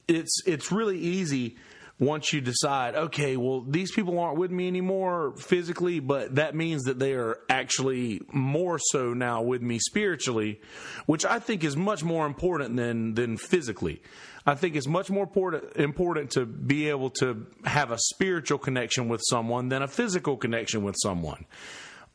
it's 0.07 0.43
it's 0.47 0.73
really 0.73 0.99
easy 0.99 1.57
once 2.01 2.33
you 2.33 2.41
decide, 2.41 2.95
okay, 2.95 3.37
well, 3.37 3.61
these 3.61 3.93
people 3.93 4.19
aren't 4.19 4.39
with 4.39 4.51
me 4.51 4.67
anymore 4.67 5.35
physically, 5.37 6.01
but 6.01 6.37
that 6.37 6.55
means 6.55 6.85
that 6.85 6.99
they 6.99 7.13
are 7.13 7.39
actually 7.51 8.23
more 8.33 8.79
so 8.79 9.13
now 9.13 9.43
with 9.43 9.61
me 9.61 9.79
spiritually, 9.79 10.61
which 11.05 11.27
I 11.27 11.39
think 11.39 11.63
is 11.63 11.77
much 11.77 12.03
more 12.03 12.27
important 12.27 12.77
than 12.77 13.15
than 13.15 13.37
physically. 13.37 14.01
I 14.47 14.55
think 14.55 14.75
it's 14.75 14.87
much 14.87 15.11
more 15.11 15.25
important, 15.25 15.77
important 15.77 16.31
to 16.31 16.47
be 16.47 16.89
able 16.89 17.11
to 17.21 17.47
have 17.65 17.91
a 17.91 17.99
spiritual 17.99 18.59
connection 18.59 19.09
with 19.09 19.21
someone 19.29 19.69
than 19.69 19.83
a 19.83 19.89
physical 19.89 20.39
connection 20.39 20.83
with 20.83 20.97
someone. 21.03 21.45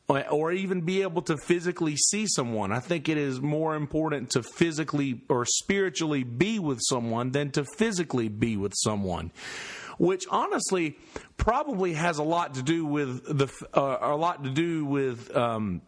Or 0.08 0.52
even 0.52 0.82
be 0.82 1.02
able 1.02 1.22
to 1.22 1.36
physically 1.36 1.96
see 1.96 2.26
someone. 2.28 2.70
I 2.70 2.78
think 2.78 3.08
it 3.08 3.18
is 3.18 3.40
more 3.40 3.74
important 3.74 4.30
to 4.30 4.42
physically 4.44 5.22
or 5.28 5.44
spiritually 5.44 6.22
be 6.22 6.60
with 6.60 6.78
someone 6.80 7.32
than 7.32 7.50
to 7.52 7.64
physically 7.76 8.28
be 8.28 8.56
with 8.56 8.72
someone 8.76 9.32
which 9.98 10.24
honestly 10.30 10.98
probably 11.36 11.94
has 11.94 12.18
a 12.18 12.22
lot 12.22 12.54
to 12.54 12.62
do 12.62 12.84
with 12.84 13.24
the 13.24 13.48
uh, 13.74 13.98
a 14.00 14.16
lot 14.16 14.44
to 14.44 14.50
do 14.50 14.84
with 14.84 15.34
um, 15.36 15.82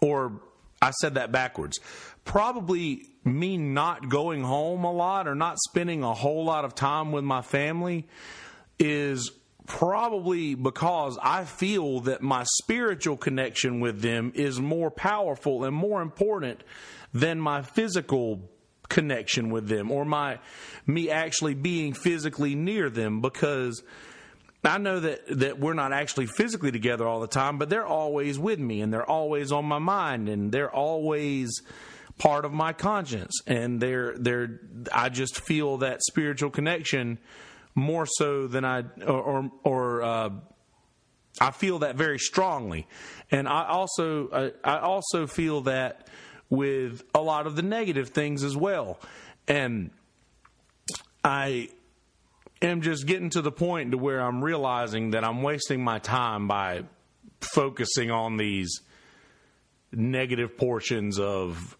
or 0.00 0.40
I 0.80 0.90
said 0.90 1.14
that 1.14 1.32
backwards. 1.32 1.80
Probably 2.24 3.06
me 3.24 3.56
not 3.56 4.08
going 4.08 4.42
home 4.42 4.84
a 4.84 4.92
lot 4.92 5.26
or 5.26 5.34
not 5.34 5.58
spending 5.58 6.02
a 6.02 6.14
whole 6.14 6.44
lot 6.44 6.64
of 6.64 6.74
time 6.74 7.12
with 7.12 7.24
my 7.24 7.42
family 7.42 8.06
is 8.78 9.30
probably 9.66 10.54
because 10.54 11.18
I 11.22 11.44
feel 11.44 12.00
that 12.00 12.22
my 12.22 12.44
spiritual 12.60 13.16
connection 13.16 13.80
with 13.80 14.02
them 14.02 14.32
is 14.34 14.60
more 14.60 14.90
powerful 14.90 15.64
and 15.64 15.74
more 15.74 16.02
important 16.02 16.62
than 17.14 17.40
my 17.40 17.62
physical 17.62 18.50
connection 18.94 19.50
with 19.50 19.66
them 19.66 19.90
or 19.90 20.04
my 20.04 20.38
me 20.86 21.10
actually 21.10 21.54
being 21.54 21.92
physically 21.92 22.54
near 22.54 22.88
them 22.88 23.20
because 23.20 23.82
I 24.64 24.78
know 24.78 25.00
that 25.00 25.40
that 25.40 25.58
we're 25.58 25.74
not 25.74 25.92
actually 25.92 26.26
physically 26.26 26.70
together 26.70 27.06
all 27.06 27.20
the 27.20 27.26
time, 27.26 27.58
but 27.58 27.68
they're 27.68 27.84
always 27.84 28.38
with 28.38 28.60
me 28.60 28.82
and 28.82 28.92
they're 28.92 29.08
always 29.08 29.50
on 29.50 29.64
my 29.64 29.80
mind 29.80 30.28
and 30.28 30.52
they're 30.52 30.70
always 30.70 31.60
part 32.18 32.44
of 32.44 32.52
my 32.52 32.72
conscience. 32.72 33.40
And 33.48 33.80
they're 33.80 34.16
they're 34.16 34.60
I 34.92 35.08
just 35.08 35.40
feel 35.40 35.78
that 35.78 36.04
spiritual 36.04 36.50
connection 36.50 37.18
more 37.74 38.06
so 38.06 38.46
than 38.46 38.64
I 38.64 38.84
or 39.04 39.20
or, 39.22 39.50
or 39.64 40.02
uh, 40.02 40.30
I 41.40 41.50
feel 41.50 41.80
that 41.80 41.96
very 41.96 42.20
strongly, 42.20 42.86
and 43.32 43.48
I 43.48 43.66
also 43.66 44.28
uh, 44.28 44.50
I 44.62 44.78
also 44.78 45.26
feel 45.26 45.62
that 45.62 46.08
with 46.50 47.02
a 47.14 47.20
lot 47.20 47.46
of 47.46 47.56
the 47.56 47.62
negative 47.62 48.10
things 48.10 48.42
as 48.42 48.56
well, 48.56 48.98
and 49.48 49.90
I 51.22 51.70
am 52.62 52.82
just 52.82 53.06
getting 53.06 53.30
to 53.30 53.42
the 53.42 53.52
point 53.52 53.92
to 53.92 53.98
where 53.98 54.20
I'm 54.20 54.42
realizing 54.42 55.10
that 55.10 55.24
I'm 55.24 55.42
wasting 55.42 55.82
my 55.82 55.98
time 55.98 56.48
by 56.48 56.84
focusing 57.40 58.10
on 58.10 58.36
these 58.36 58.80
negative 59.92 60.56
portions 60.56 61.18
of 61.18 61.76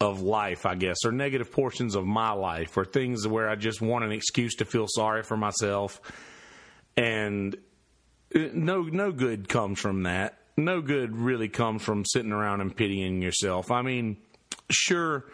of 0.00 0.22
life, 0.22 0.64
I 0.64 0.76
guess, 0.76 1.04
or 1.04 1.12
negative 1.12 1.52
portions 1.52 1.94
of 1.94 2.06
my 2.06 2.32
life, 2.32 2.76
or 2.76 2.86
things 2.86 3.28
where 3.28 3.50
I 3.50 3.54
just 3.54 3.82
want 3.82 4.02
an 4.04 4.12
excuse 4.12 4.54
to 4.56 4.64
feel 4.64 4.86
sorry 4.88 5.22
for 5.22 5.36
myself, 5.36 6.00
and 6.96 7.54
no 8.34 8.82
no 8.82 9.12
good 9.12 9.48
comes 9.48 9.78
from 9.78 10.04
that. 10.04 10.39
No 10.64 10.80
good 10.82 11.16
really 11.16 11.48
comes 11.48 11.82
from 11.82 12.04
sitting 12.04 12.32
around 12.32 12.60
and 12.60 12.74
pitying 12.74 13.22
yourself. 13.22 13.70
I 13.70 13.82
mean, 13.82 14.18
sure 14.70 15.24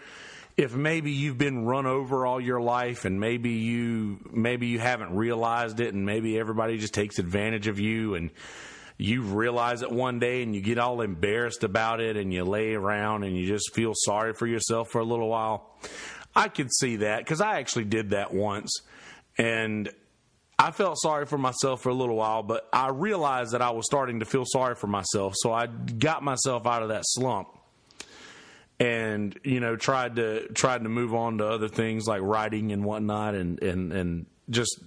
if 0.57 0.75
maybe 0.75 1.11
you've 1.11 1.37
been 1.37 1.67
run 1.67 1.85
over 1.85 2.25
all 2.25 2.41
your 2.41 2.61
life 2.61 3.05
and 3.05 3.21
maybe 3.21 3.51
you 3.51 4.19
maybe 4.33 4.69
you 4.69 4.79
haven't 4.79 5.15
realized 5.15 5.81
it 5.81 5.93
and 5.93 6.07
maybe 6.07 6.39
everybody 6.39 6.79
just 6.79 6.95
takes 6.95 7.19
advantage 7.19 7.67
of 7.67 7.79
you 7.79 8.15
and 8.15 8.31
you 8.97 9.23
realize 9.23 9.83
it 9.83 9.91
one 9.91 10.19
day 10.19 10.43
and 10.43 10.55
you 10.55 10.63
get 10.63 10.79
all 10.79 11.03
embarrassed 11.03 11.65
about 11.65 12.01
it 12.01 12.17
and 12.17 12.33
you 12.33 12.45
lay 12.45 12.73
around 12.73 13.25
and 13.25 13.37
you 13.37 13.47
just 13.47 13.75
feel 13.75 13.93
sorry 13.95 14.33
for 14.33 14.47
yourself 14.47 14.89
for 14.89 15.01
a 15.01 15.05
little 15.05 15.29
while. 15.29 15.77
I 16.35 16.49
could 16.49 16.73
see 16.73 16.97
that 16.97 17.19
because 17.19 17.41
I 17.41 17.59
actually 17.59 17.85
did 17.85 18.11
that 18.11 18.33
once 18.33 18.81
and 19.37 19.91
I 20.59 20.71
felt 20.71 20.99
sorry 21.01 21.27
for 21.27 21.37
myself 21.37 21.83
for 21.83 21.91
a 21.91 21.95
little 21.95 22.17
while, 22.17 22.43
but 22.43 22.67
I 22.73 22.89
realized 22.89 23.53
that 23.53 23.61
I 23.61 23.71
was 23.71 23.85
starting 23.85 24.21
to 24.21 24.25
feel 24.25 24.45
sorry 24.47 24.75
for 24.75 24.87
myself. 24.87 25.35
So 25.37 25.53
I 25.53 25.67
got 25.67 26.23
myself 26.23 26.67
out 26.67 26.83
of 26.83 26.89
that 26.89 27.03
slump 27.05 27.49
and, 28.81 29.39
you 29.45 29.61
know, 29.61 29.77
tried 29.77 30.17
to, 30.17 30.49
tried 30.49 30.83
to 30.85 30.89
move 30.89 31.15
on 31.15 31.39
to 31.39 31.47
other 31.47 31.69
things 31.69 32.07
like 32.07 32.23
writing 32.23 32.73
and 32.73 32.85
whatnot 32.85 33.35
and, 33.35 33.63
and, 33.63 33.93
and 33.93 34.27
just 34.49 34.81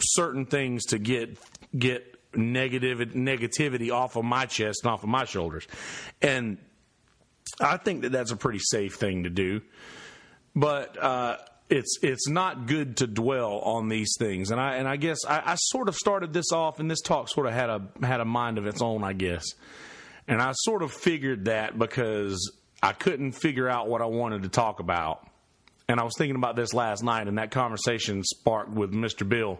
certain 0.00 0.46
things 0.46 0.84
to 0.86 0.98
get, 0.98 1.38
get 1.76 2.16
negative 2.34 2.98
negativity 2.98 3.90
off 3.90 4.16
of 4.16 4.24
my 4.24 4.46
chest 4.46 4.80
and 4.84 4.92
off 4.92 5.02
of 5.02 5.08
my 5.08 5.24
shoulders. 5.24 5.66
And 6.22 6.58
I 7.60 7.78
think 7.78 8.02
that 8.02 8.12
that's 8.12 8.30
a 8.30 8.36
pretty 8.36 8.60
safe 8.60 8.94
thing 8.94 9.24
to 9.24 9.30
do. 9.30 9.62
But 10.54 11.02
uh, 11.02 11.38
it's 11.68 11.98
it's 12.02 12.28
not 12.28 12.66
good 12.66 12.98
to 12.98 13.06
dwell 13.06 13.58
on 13.58 13.88
these 13.88 14.14
things, 14.18 14.50
and 14.50 14.60
I 14.60 14.76
and 14.76 14.86
I 14.86 14.96
guess 14.96 15.18
I, 15.26 15.42
I 15.44 15.54
sort 15.56 15.88
of 15.88 15.96
started 15.96 16.32
this 16.32 16.52
off, 16.52 16.78
and 16.78 16.90
this 16.90 17.00
talk 17.00 17.28
sort 17.28 17.46
of 17.46 17.52
had 17.52 17.70
a 17.70 17.82
had 18.02 18.20
a 18.20 18.24
mind 18.24 18.58
of 18.58 18.66
its 18.66 18.80
own, 18.80 19.02
I 19.02 19.12
guess, 19.12 19.44
and 20.28 20.40
I 20.40 20.52
sort 20.54 20.82
of 20.82 20.92
figured 20.92 21.46
that 21.46 21.76
because 21.78 22.52
I 22.82 22.92
couldn't 22.92 23.32
figure 23.32 23.68
out 23.68 23.88
what 23.88 24.00
I 24.00 24.06
wanted 24.06 24.44
to 24.44 24.48
talk 24.48 24.78
about, 24.78 25.26
and 25.88 25.98
I 25.98 26.04
was 26.04 26.14
thinking 26.16 26.36
about 26.36 26.54
this 26.54 26.72
last 26.72 27.02
night, 27.02 27.26
and 27.26 27.38
that 27.38 27.50
conversation 27.50 28.22
sparked 28.22 28.70
with 28.70 28.92
Mr. 28.92 29.28
Bill, 29.28 29.58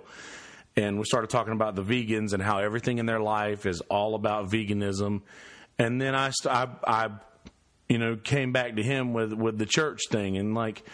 and 0.76 0.98
we 0.98 1.04
started 1.04 1.30
talking 1.30 1.54
about 1.54 1.74
the 1.74 1.82
vegans 1.82 2.34
and 2.34 2.42
how 2.42 2.58
everything 2.58 2.98
in 2.98 3.06
their 3.06 3.20
life 3.20 3.66
is 3.66 3.80
all 3.90 4.14
about 4.14 4.48
veganism, 4.48 5.22
and 5.76 6.00
then 6.00 6.14
I 6.14 6.30
I, 6.44 6.68
I 6.86 7.10
you 7.88 7.98
know 7.98 8.14
came 8.14 8.52
back 8.52 8.76
to 8.76 8.82
him 8.84 9.12
with 9.12 9.32
with 9.32 9.58
the 9.58 9.66
church 9.66 10.02
thing, 10.08 10.36
and 10.36 10.54
like 10.54 10.84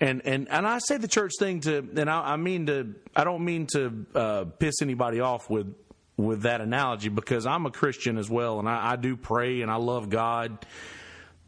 and 0.00 0.24
and 0.24 0.48
and 0.48 0.66
I 0.66 0.78
say 0.78 0.96
the 0.96 1.08
church 1.08 1.32
thing 1.38 1.60
to, 1.60 1.78
and 1.96 2.08
I, 2.08 2.32
I 2.32 2.36
mean 2.36 2.66
to, 2.66 2.94
I 3.16 3.24
don't 3.24 3.44
mean 3.44 3.66
to 3.72 4.06
uh, 4.14 4.44
piss 4.44 4.82
anybody 4.82 5.20
off 5.20 5.50
with 5.50 5.74
with 6.16 6.42
that 6.42 6.60
analogy 6.60 7.08
because 7.08 7.46
I'm 7.46 7.66
a 7.66 7.70
Christian 7.70 8.18
as 8.18 8.28
well, 8.28 8.58
and 8.58 8.68
I, 8.68 8.92
I 8.92 8.96
do 8.96 9.16
pray 9.16 9.62
and 9.62 9.70
I 9.70 9.76
love 9.76 10.08
God, 10.10 10.66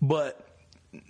but. 0.00 0.46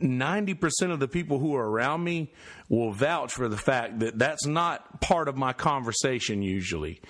90% 0.02 0.92
of 0.92 1.00
the 1.00 1.08
people 1.08 1.38
who 1.38 1.56
are 1.56 1.66
around 1.66 2.04
me 2.04 2.30
will 2.68 2.92
vouch 2.92 3.32
for 3.32 3.48
the 3.48 3.56
fact 3.56 4.00
that 4.00 4.18
that's 4.18 4.44
not 4.44 5.00
part 5.00 5.26
of 5.26 5.38
my 5.38 5.54
conversation 5.54 6.42
usually. 6.42 7.00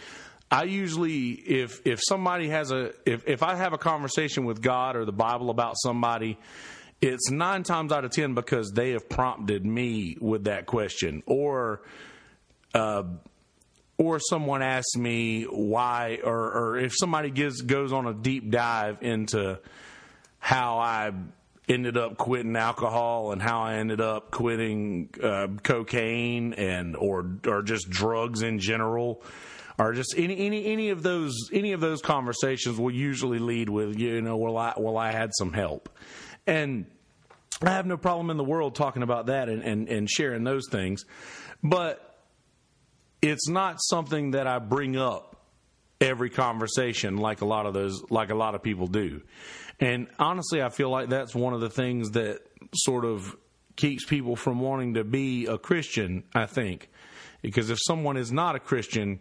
I 0.52 0.64
usually 0.64 1.30
if 1.30 1.80
if 1.84 2.00
somebody 2.00 2.48
has 2.48 2.70
a 2.70 2.92
if 3.04 3.26
if 3.26 3.42
I 3.42 3.56
have 3.56 3.72
a 3.72 3.78
conversation 3.78 4.44
with 4.44 4.60
God 4.60 4.94
or 4.94 5.04
the 5.04 5.12
Bible 5.12 5.50
about 5.50 5.74
somebody 5.78 6.38
it's 7.00 7.30
nine 7.30 7.62
times 7.62 7.92
out 7.92 8.04
of 8.04 8.10
ten 8.10 8.34
because 8.34 8.72
they 8.72 8.90
have 8.90 9.08
prompted 9.08 9.64
me 9.64 10.16
with 10.20 10.44
that 10.44 10.66
question, 10.66 11.22
or 11.26 11.82
uh, 12.74 13.04
or 13.96 14.18
someone 14.18 14.62
asks 14.62 14.96
me 14.96 15.44
why, 15.44 16.20
or, 16.24 16.52
or 16.52 16.78
if 16.78 16.92
somebody 16.96 17.30
gives 17.30 17.60
goes 17.62 17.92
on 17.92 18.06
a 18.06 18.14
deep 18.14 18.50
dive 18.50 18.98
into 19.02 19.58
how 20.38 20.78
I 20.78 21.12
ended 21.68 21.96
up 21.96 22.16
quitting 22.16 22.56
alcohol 22.56 23.32
and 23.32 23.40
how 23.40 23.60
I 23.60 23.74
ended 23.74 24.00
up 24.00 24.30
quitting 24.30 25.10
uh, 25.22 25.48
cocaine 25.62 26.54
and 26.54 26.96
or 26.96 27.30
or 27.46 27.62
just 27.62 27.88
drugs 27.88 28.42
in 28.42 28.58
general 28.58 29.22
or 29.78 29.92
just 29.92 30.14
any 30.16 30.46
any 30.46 30.66
any 30.66 30.90
of 30.90 31.02
those 31.02 31.34
any 31.52 31.72
of 31.72 31.80
those 31.80 32.02
conversations 32.02 32.78
will 32.78 32.90
usually 32.90 33.38
lead 33.38 33.68
with 33.68 33.98
you 33.98 34.20
know 34.20 34.36
well 34.36 34.56
I 34.56 34.74
well 34.76 34.96
I 34.96 35.12
had 35.12 35.30
some 35.34 35.52
help 35.52 35.88
and 36.46 36.86
I 37.62 37.70
have 37.70 37.86
no 37.86 37.96
problem 37.96 38.30
in 38.30 38.36
the 38.36 38.44
world 38.44 38.74
talking 38.74 39.02
about 39.02 39.26
that 39.26 39.48
and, 39.48 39.62
and, 39.62 39.88
and 39.88 40.08
sharing 40.08 40.44
those 40.44 40.68
things. 40.70 41.04
But 41.62 42.18
it's 43.20 43.48
not 43.48 43.76
something 43.80 44.30
that 44.30 44.46
I 44.46 44.58
bring 44.58 44.96
up 44.96 45.36
every 46.00 46.30
conversation 46.30 47.18
like 47.18 47.42
a 47.42 47.44
lot 47.44 47.66
of 47.66 47.74
those 47.74 48.02
like 48.10 48.30
a 48.30 48.34
lot 48.34 48.54
of 48.54 48.62
people 48.62 48.86
do. 48.86 49.20
And 49.78 50.08
honestly, 50.18 50.62
I 50.62 50.70
feel 50.70 50.90
like 50.90 51.10
that's 51.10 51.34
one 51.34 51.52
of 51.52 51.60
the 51.60 51.68
things 51.68 52.12
that 52.12 52.40
sort 52.74 53.04
of 53.04 53.36
keeps 53.76 54.04
people 54.04 54.36
from 54.36 54.60
wanting 54.60 54.94
to 54.94 55.04
be 55.04 55.46
a 55.46 55.58
Christian, 55.58 56.24
I 56.34 56.46
think. 56.46 56.88
Because 57.42 57.70
if 57.70 57.78
someone 57.82 58.16
is 58.16 58.32
not 58.32 58.56
a 58.56 58.58
Christian 58.58 59.20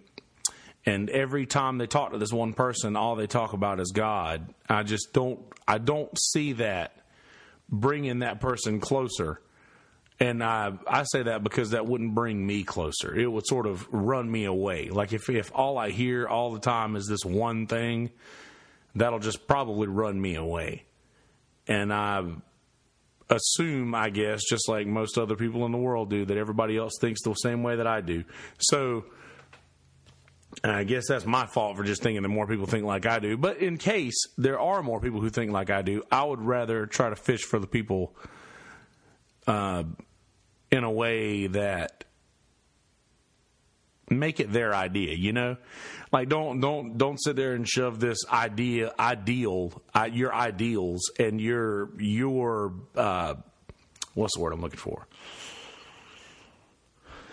and 0.85 1.09
every 1.09 1.45
time 1.45 1.77
they 1.77 1.87
talk 1.87 2.11
to 2.11 2.17
this 2.17 2.31
one 2.31 2.53
person 2.53 2.95
all 2.95 3.15
they 3.15 3.27
talk 3.27 3.51
about 3.51 3.81
is 3.81 3.91
God, 3.91 4.53
I 4.69 4.83
just 4.83 5.11
don't 5.11 5.41
I 5.67 5.77
don't 5.77 6.17
see 6.17 6.53
that 6.53 6.93
bringing 7.71 8.19
that 8.19 8.39
person 8.39 8.79
closer. 8.79 9.41
And 10.19 10.43
I, 10.43 10.73
I 10.85 11.03
say 11.03 11.23
that 11.23 11.43
because 11.43 11.71
that 11.71 11.85
wouldn't 11.85 12.13
bring 12.13 12.45
me 12.45 12.63
closer. 12.63 13.15
It 13.15 13.31
would 13.31 13.47
sort 13.47 13.65
of 13.65 13.87
run 13.89 14.29
me 14.29 14.45
away. 14.45 14.89
Like 14.89 15.13
if, 15.13 15.29
if 15.29 15.51
all 15.55 15.77
I 15.77 15.91
hear 15.91 16.27
all 16.27 16.51
the 16.51 16.59
time 16.59 16.95
is 16.97 17.07
this 17.07 17.23
one 17.23 17.67
thing, 17.67 18.11
that'll 18.95 19.19
just 19.19 19.47
probably 19.47 19.87
run 19.87 20.19
me 20.19 20.35
away. 20.35 20.83
And 21.67 21.93
I 21.93 22.25
assume, 23.29 23.95
I 23.95 24.09
guess, 24.09 24.41
just 24.49 24.67
like 24.67 24.87
most 24.87 25.17
other 25.17 25.35
people 25.35 25.65
in 25.65 25.71
the 25.71 25.77
world 25.77 26.09
do, 26.09 26.25
that 26.25 26.37
everybody 26.37 26.77
else 26.77 26.93
thinks 26.99 27.21
the 27.23 27.33
same 27.35 27.63
way 27.63 27.77
that 27.77 27.87
I 27.87 28.01
do. 28.01 28.23
So 28.57 29.05
I 30.63 30.83
guess 30.83 31.07
that's 31.07 31.25
my 31.25 31.45
fault 31.45 31.77
for 31.77 31.83
just 31.83 32.01
thinking 32.01 32.23
that 32.23 32.29
more 32.29 32.47
people 32.47 32.65
think 32.65 32.83
like 32.83 33.05
I 33.05 33.19
do. 33.19 33.37
But 33.37 33.57
in 33.57 33.77
case 33.77 34.15
there 34.37 34.59
are 34.59 34.81
more 34.81 34.99
people 34.99 35.21
who 35.21 35.29
think 35.29 35.51
like 35.51 35.69
I 35.69 35.81
do, 35.81 36.03
I 36.11 36.23
would 36.23 36.41
rather 36.41 36.85
try 36.85 37.09
to 37.09 37.15
fish 37.15 37.43
for 37.43 37.59
the 37.59 37.67
people 37.67 38.15
uh, 39.47 39.83
in 40.71 40.83
a 40.83 40.91
way 40.91 41.47
that 41.47 42.03
make 44.09 44.39
it 44.39 44.51
their 44.51 44.73
idea. 44.73 45.13
You 45.15 45.33
know, 45.33 45.57
like 46.11 46.29
don't 46.29 46.59
don't 46.59 46.97
don't 46.97 47.21
sit 47.21 47.35
there 47.35 47.53
and 47.53 47.67
shove 47.67 47.99
this 47.99 48.19
idea 48.29 48.93
ideal 48.99 49.81
uh, 49.93 50.09
your 50.11 50.33
ideals 50.33 51.11
and 51.19 51.39
your 51.39 51.89
your 51.99 52.73
uh, 52.95 53.35
what's 54.13 54.35
the 54.35 54.41
word 54.41 54.53
I'm 54.53 54.61
looking 54.61 54.79
for 54.79 55.07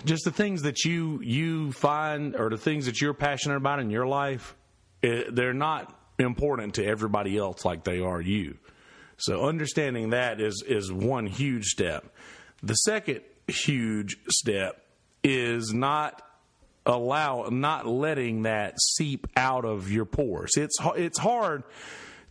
just 0.05 0.25
the 0.25 0.31
things 0.31 0.63
that 0.63 0.85
you 0.85 1.21
you 1.23 1.73
find 1.73 2.37
or 2.37 2.51
the 2.51 2.59
things 2.59 2.87
that 2.87 3.01
you're 3.01 3.15
passionate 3.15 3.57
about 3.57 3.81
in 3.81 3.91
your 3.91 4.07
life, 4.07 4.55
it, 5.03 5.35
they're 5.35 5.55
not 5.55 5.99
important 6.19 6.75
to 6.75 6.85
everybody 6.85 7.37
else 7.37 7.65
like 7.65 7.85
they 7.85 8.01
are 8.01 8.21
you. 8.21 8.59
So 9.19 9.47
understanding 9.47 10.11
that 10.11 10.41
is 10.41 10.63
is 10.67 10.93
one 10.93 11.27
huge 11.27 11.67
step. 11.67 12.07
The 12.63 12.75
second 12.75 13.23
huge 13.49 14.17
step 14.29 14.83
is 15.23 15.73
not 15.73 16.23
allow 16.85 17.49
not 17.51 17.87
letting 17.87 18.43
that 18.43 18.81
seep 18.81 19.27
out 19.37 19.65
of 19.65 19.91
your 19.91 20.05
pores. 20.05 20.53
It's 20.57 20.77
it's 20.97 21.19
hard 21.19 21.65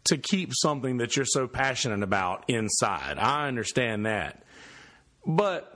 to 0.05 0.17
keep 0.17 0.51
something 0.53 0.97
that 0.97 1.15
you're 1.15 1.25
so 1.25 1.47
passionate 1.47 2.03
about 2.03 2.45
inside. 2.47 3.17
I 3.17 3.47
understand 3.47 4.05
that. 4.05 4.43
But 5.25 5.74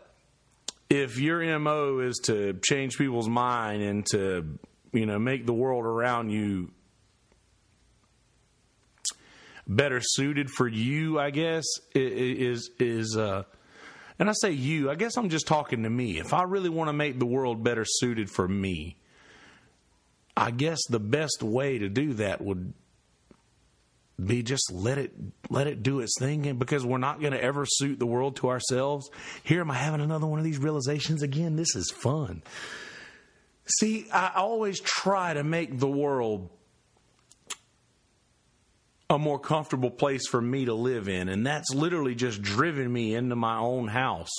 if 0.89 1.19
your 1.19 1.59
mo 1.59 1.99
is 1.99 2.17
to 2.25 2.53
change 2.63 2.97
people's 2.97 3.29
mind 3.29 3.81
and 3.83 4.05
to 4.07 4.57
you 4.91 5.05
know 5.05 5.19
make 5.19 5.45
the 5.45 5.53
world 5.53 5.85
around 5.85 6.31
you 6.31 6.71
better 9.67 10.01
suited 10.01 10.49
for 10.49 10.67
you 10.67 11.19
i 11.19 11.29
guess 11.29 11.63
is 11.93 12.71
is 12.79 13.15
uh 13.15 13.43
and 14.17 14.29
i 14.29 14.33
say 14.33 14.49
you 14.49 14.89
i 14.89 14.95
guess 14.95 15.15
i'm 15.15 15.29
just 15.29 15.45
talking 15.45 15.83
to 15.83 15.89
me. 15.89 16.17
If 16.19 16.33
i 16.33 16.43
really 16.43 16.69
want 16.69 16.89
to 16.89 16.93
make 16.93 17.19
the 17.19 17.25
world 17.27 17.63
better 17.63 17.85
suited 17.85 18.31
for 18.31 18.47
me 18.47 18.97
i 20.35 20.49
guess 20.49 20.79
the 20.89 20.99
best 20.99 21.43
way 21.43 21.77
to 21.77 21.87
do 21.87 22.13
that 22.15 22.41
would 22.41 22.73
be 24.25 24.43
just 24.43 24.71
let 24.71 24.97
it 24.97 25.13
let 25.49 25.67
it 25.67 25.83
do 25.83 25.99
its 25.99 26.15
thing. 26.19 26.45
And 26.47 26.59
because 26.59 26.85
we're 26.85 26.97
not 26.97 27.19
going 27.19 27.33
to 27.33 27.43
ever 27.43 27.65
suit 27.65 27.99
the 27.99 28.05
world 28.05 28.37
to 28.37 28.49
ourselves 28.49 29.09
here 29.43 29.61
am 29.61 29.71
i 29.71 29.75
having 29.75 30.01
another 30.01 30.27
one 30.27 30.39
of 30.39 30.45
these 30.45 30.59
realizations 30.59 31.23
again. 31.23 31.55
This 31.55 31.75
is 31.75 31.91
fun. 31.91 32.43
See 33.65 34.07
i 34.11 34.31
always 34.35 34.79
try 34.79 35.33
to 35.33 35.43
make 35.43 35.77
the 35.77 35.89
world 35.89 36.49
a 39.09 39.17
more 39.17 39.39
comfortable 39.39 39.89
place 39.89 40.27
for 40.27 40.39
me 40.39 40.65
to 40.65 40.73
live 40.73 41.09
in. 41.09 41.29
And 41.29 41.45
that's 41.45 41.73
literally 41.73 42.13
just 42.13 42.41
driven 42.41 42.91
me 42.91 43.15
into 43.15 43.35
my 43.35 43.57
own 43.57 43.87
house 43.87 44.29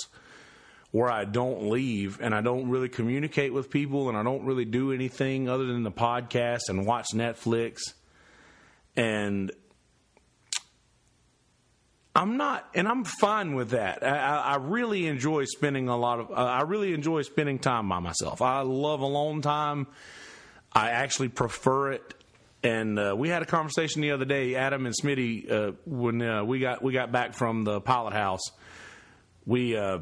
where 0.91 1.11
I 1.11 1.25
don't 1.25 1.69
leave 1.69 2.19
and 2.21 2.33
I 2.33 2.41
don't 2.41 2.69
really 2.69 2.89
communicate 2.89 3.53
with 3.53 3.69
people 3.69 4.09
and 4.09 4.17
I 4.17 4.23
don't 4.23 4.45
really 4.45 4.65
do 4.65 4.91
anything 4.93 5.49
other 5.49 5.65
than 5.65 5.83
the 5.83 5.91
podcast 5.91 6.69
and 6.69 6.85
watch 6.85 7.07
Netflix. 7.13 7.79
And 8.95 9.51
I'm 12.13 12.35
not, 12.35 12.67
and 12.73 12.87
I'm 12.87 13.05
fine 13.05 13.55
with 13.55 13.69
that. 13.69 14.03
I, 14.03 14.37
I 14.37 14.55
really 14.57 15.07
enjoy 15.07 15.45
spending 15.45 15.87
a 15.87 15.95
lot 15.95 16.19
of. 16.19 16.31
Uh, 16.31 16.33
I 16.33 16.61
really 16.63 16.93
enjoy 16.93 17.21
spending 17.21 17.57
time 17.57 17.87
by 17.87 17.99
myself. 17.99 18.41
I 18.41 18.61
love 18.61 18.99
alone 18.99 19.41
time. 19.41 19.87
I 20.73 20.89
actually 20.89 21.29
prefer 21.29 21.93
it. 21.93 22.13
And 22.63 22.99
uh, 22.99 23.15
we 23.17 23.29
had 23.29 23.41
a 23.41 23.45
conversation 23.45 24.01
the 24.01 24.11
other 24.11 24.25
day, 24.25 24.55
Adam 24.55 24.85
and 24.85 24.93
Smitty, 24.93 25.49
uh, 25.49 25.71
when 25.85 26.21
uh, 26.21 26.43
we 26.43 26.59
got 26.59 26.83
we 26.83 26.93
got 26.93 27.11
back 27.11 27.33
from 27.33 27.63
the 27.63 27.79
pilot 27.81 28.13
house. 28.13 28.51
We, 29.45 29.75
uh, 29.75 29.99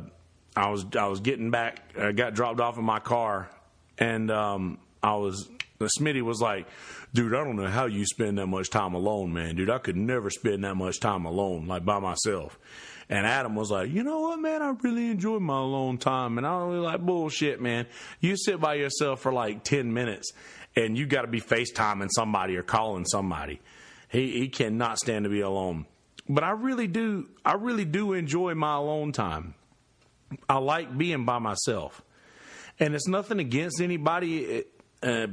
I 0.56 0.70
was 0.70 0.86
I 0.98 1.08
was 1.08 1.22
getting 1.22 1.52
back, 1.52 1.94
got 2.16 2.34
dropped 2.34 2.60
off 2.60 2.78
in 2.78 2.84
my 2.84 3.00
car, 3.00 3.50
and 3.98 4.30
um, 4.30 4.80
I 5.02 5.16
was 5.16 5.48
Smitty 5.88 6.22
was 6.22 6.42
like, 6.42 6.68
dude, 7.14 7.34
I 7.34 7.42
don't 7.42 7.56
know 7.56 7.68
how 7.68 7.86
you 7.86 8.06
spend 8.06 8.38
that 8.38 8.48
much 8.48 8.70
time 8.70 8.94
alone, 8.94 9.32
man. 9.32 9.56
Dude, 9.56 9.70
I 9.70 9.78
could 9.78 9.96
never 9.96 10.30
spend 10.30 10.66
that 10.66 10.76
much 10.76 11.00
time 11.00 11.24
alone, 11.24 11.68
like 11.68 11.86
by 11.86 12.00
myself. 12.00 12.60
And 13.08 13.26
Adam 13.26 13.56
was 13.56 13.72
like, 13.72 13.90
you 13.90 14.04
know 14.04 14.20
what, 14.20 14.40
man, 14.40 14.62
I 14.62 14.74
really 14.82 15.10
enjoy 15.10 15.40
my 15.40 15.58
alone 15.58 15.98
time. 15.98 16.38
And 16.38 16.46
I 16.46 16.58
was 16.58 16.74
really 16.74 16.86
like, 16.86 17.00
bullshit, 17.00 17.62
man. 17.62 17.86
You 18.20 18.36
sit 18.36 18.60
by 18.60 18.74
yourself 18.74 19.22
for 19.22 19.32
like 19.32 19.64
10 19.64 19.94
minutes 19.94 20.34
and 20.76 20.98
you 20.98 21.06
got 21.06 21.22
to 21.22 21.30
be 21.30 21.40
FaceTiming 21.40 22.10
somebody 22.14 22.58
or 22.58 22.64
calling 22.64 23.06
somebody. 23.06 23.62
He, 24.10 24.32
he 24.38 24.50
cannot 24.50 25.00
stand 25.00 25.24
to 25.24 25.30
be 25.30 25.40
alone. 25.40 25.86
But 26.28 26.44
I 26.44 26.52
really 26.52 26.88
do, 26.88 27.30
I 27.46 27.54
really 27.54 27.86
do 27.86 28.12
enjoy 28.12 28.54
my 28.54 28.76
alone 28.76 29.14
time. 29.14 29.56
I 30.50 30.58
like 30.58 30.96
being 30.96 31.24
by 31.24 31.40
myself, 31.40 32.04
and 32.80 32.94
it's 32.94 33.08
nothing 33.08 33.40
against 33.40 33.82
anybody. 33.82 34.66
Uh, 35.02 35.28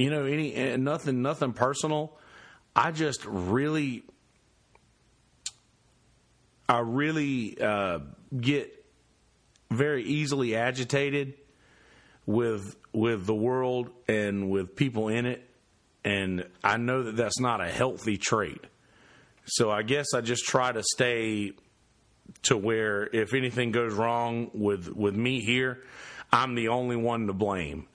you 0.00 0.08
know, 0.08 0.24
any 0.24 0.72
uh, 0.72 0.78
nothing, 0.78 1.20
nothing 1.20 1.52
personal. 1.52 2.16
I 2.74 2.90
just 2.90 3.22
really, 3.26 4.02
I 6.66 6.78
really 6.78 7.60
uh, 7.60 7.98
get 8.38 8.82
very 9.70 10.02
easily 10.04 10.56
agitated 10.56 11.34
with 12.24 12.76
with 12.94 13.26
the 13.26 13.34
world 13.34 13.90
and 14.08 14.48
with 14.48 14.74
people 14.74 15.08
in 15.08 15.26
it, 15.26 15.46
and 16.02 16.46
I 16.64 16.78
know 16.78 17.02
that 17.02 17.16
that's 17.16 17.38
not 17.38 17.60
a 17.60 17.68
healthy 17.68 18.16
trait. 18.16 18.64
So 19.44 19.70
I 19.70 19.82
guess 19.82 20.14
I 20.14 20.22
just 20.22 20.46
try 20.46 20.72
to 20.72 20.82
stay 20.82 21.52
to 22.44 22.56
where 22.56 23.06
if 23.14 23.34
anything 23.34 23.70
goes 23.70 23.92
wrong 23.92 24.50
with 24.54 24.88
with 24.88 25.14
me 25.14 25.42
here, 25.42 25.82
I'm 26.32 26.54
the 26.54 26.68
only 26.68 26.96
one 26.96 27.26
to 27.26 27.34
blame 27.34 27.86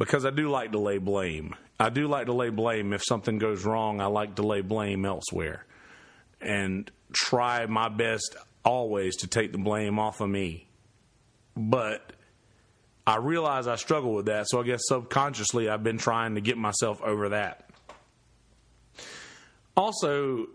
because 0.00 0.24
I 0.24 0.30
do 0.30 0.48
like 0.48 0.72
to 0.72 0.78
lay 0.78 0.96
blame. 0.96 1.54
I 1.78 1.90
do 1.90 2.08
like 2.08 2.24
to 2.24 2.32
lay 2.32 2.48
blame 2.48 2.94
if 2.94 3.02
something 3.04 3.38
goes 3.38 3.66
wrong. 3.66 4.00
I 4.00 4.06
like 4.06 4.36
to 4.36 4.42
lay 4.42 4.62
blame 4.62 5.04
elsewhere 5.04 5.66
and 6.40 6.90
try 7.12 7.66
my 7.66 7.90
best 7.90 8.34
always 8.64 9.16
to 9.16 9.26
take 9.26 9.52
the 9.52 9.58
blame 9.58 9.98
off 9.98 10.22
of 10.22 10.30
me. 10.30 10.66
But 11.54 12.14
I 13.06 13.16
realize 13.16 13.66
I 13.66 13.76
struggle 13.76 14.14
with 14.14 14.26
that, 14.26 14.46
so 14.48 14.58
I 14.58 14.62
guess 14.62 14.80
subconsciously 14.84 15.68
I've 15.68 15.84
been 15.84 15.98
trying 15.98 16.36
to 16.36 16.40
get 16.40 16.56
myself 16.56 17.02
over 17.02 17.28
that. 17.30 17.68
Also, 19.76 20.46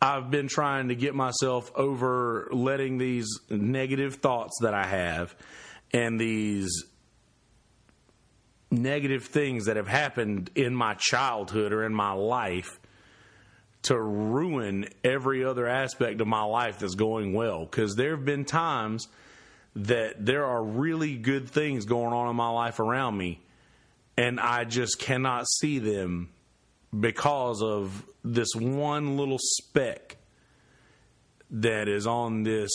I've 0.00 0.30
been 0.30 0.46
trying 0.46 0.88
to 0.88 0.94
get 0.94 1.16
myself 1.16 1.72
over 1.74 2.48
letting 2.52 2.98
these 2.98 3.26
negative 3.50 4.16
thoughts 4.16 4.58
that 4.60 4.74
I 4.74 4.86
have 4.86 5.34
and 5.92 6.20
these 6.20 6.84
negative 8.70 9.24
things 9.24 9.66
that 9.66 9.76
have 9.76 9.88
happened 9.88 10.50
in 10.54 10.74
my 10.74 10.94
childhood 10.94 11.72
or 11.72 11.84
in 11.84 11.94
my 11.94 12.12
life 12.12 12.78
to 13.82 13.98
ruin 13.98 14.86
every 15.02 15.44
other 15.44 15.66
aspect 15.66 16.20
of 16.20 16.26
my 16.26 16.42
life 16.42 16.78
that's 16.78 16.94
going 16.94 17.32
well. 17.32 17.64
Because 17.64 17.94
there 17.96 18.10
have 18.10 18.24
been 18.24 18.44
times 18.44 19.08
that 19.74 20.24
there 20.24 20.44
are 20.44 20.62
really 20.62 21.16
good 21.16 21.48
things 21.48 21.84
going 21.84 22.12
on 22.12 22.28
in 22.28 22.36
my 22.36 22.50
life 22.50 22.80
around 22.80 23.16
me, 23.16 23.40
and 24.16 24.38
I 24.38 24.64
just 24.64 24.98
cannot 24.98 25.48
see 25.48 25.78
them 25.78 26.30
because 26.98 27.62
of 27.62 28.04
this 28.24 28.54
one 28.54 29.16
little 29.16 29.38
speck 29.38 30.16
that 31.50 31.88
is 31.88 32.06
on 32.06 32.42
this 32.42 32.70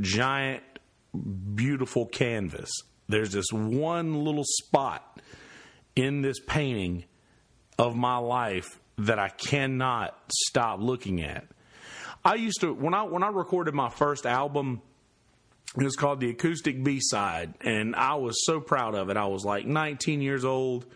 giant, 0.00 0.62
beautiful 1.54 2.06
canvas. 2.06 2.70
There's 3.08 3.32
this 3.32 3.50
one 3.52 4.24
little 4.24 4.44
spot 4.44 5.20
in 5.96 6.22
this 6.22 6.38
painting 6.40 7.04
of 7.78 7.96
my 7.96 8.18
life 8.18 8.78
that 8.98 9.18
I 9.18 9.28
cannot 9.28 10.16
stop 10.32 10.80
looking 10.80 11.22
at. 11.22 11.46
I 12.24 12.34
used 12.34 12.60
to 12.60 12.74
when 12.74 12.94
I 12.94 13.04
when 13.04 13.22
I 13.22 13.28
recorded 13.28 13.74
my 13.74 13.88
first 13.88 14.26
album 14.26 14.82
it 15.76 15.84
was 15.84 15.96
called 15.96 16.20
the 16.20 16.30
acoustic 16.30 16.82
B 16.82 16.98
side, 17.00 17.54
and 17.60 17.94
I 17.94 18.14
was 18.14 18.44
so 18.46 18.60
proud 18.60 18.94
of 18.94 19.10
it. 19.10 19.16
I 19.16 19.26
was 19.26 19.44
like 19.44 19.66
19 19.66 20.22
years 20.22 20.44
old. 20.44 20.86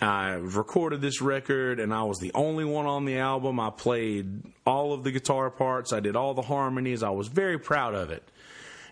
I 0.00 0.32
recorded 0.32 1.00
this 1.00 1.20
record, 1.20 1.80
and 1.80 1.94
I 1.94 2.02
was 2.02 2.18
the 2.18 2.32
only 2.34 2.64
one 2.64 2.86
on 2.86 3.04
the 3.04 3.18
album. 3.18 3.60
I 3.60 3.70
played 3.70 4.42
all 4.66 4.92
of 4.92 5.04
the 5.04 5.10
guitar 5.10 5.50
parts, 5.50 5.92
I 5.92 6.00
did 6.00 6.16
all 6.16 6.34
the 6.34 6.42
harmonies. 6.42 7.02
I 7.02 7.10
was 7.10 7.28
very 7.28 7.58
proud 7.58 7.94
of 7.94 8.10
it. 8.10 8.28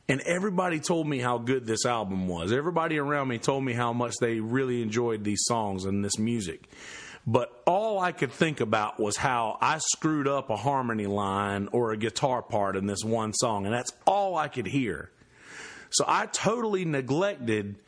And 0.09 0.21
everybody 0.21 0.79
told 0.79 1.09
me 1.09 1.19
how 1.19 1.39
good 1.39 1.67
this 1.67 1.85
album 1.85 2.29
was. 2.29 2.53
Everybody 2.53 2.99
around 2.99 3.29
me 3.29 3.39
told 3.39 3.65
me 3.65 3.73
how 3.73 3.93
much 3.93 4.15
they 4.21 4.39
really 4.39 4.81
enjoyed 4.83 5.25
these 5.25 5.43
songs 5.45 5.85
and 5.85 6.05
this 6.05 6.19
music. 6.19 6.69
But 7.27 7.51
all 7.67 7.99
I 7.99 8.13
could 8.13 8.31
think 8.31 8.61
about 8.61 9.01
was 9.01 9.17
how 9.17 9.59
I 9.61 9.79
screwed 9.79 10.29
up 10.29 10.49
a 10.49 10.57
harmony 10.57 11.07
line 11.07 11.69
or 11.73 11.91
a 11.91 11.97
guitar 11.97 12.41
part 12.41 12.77
in 12.77 12.87
this 12.87 13.03
one 13.03 13.33
song, 13.33 13.67
and 13.67 13.75
that's 13.75 13.93
all 14.07 14.37
I 14.37 14.47
could 14.47 14.67
hear. 14.67 15.11
So 15.91 16.05
I 16.07 16.27
totally 16.27 16.85
neglected 16.85 17.81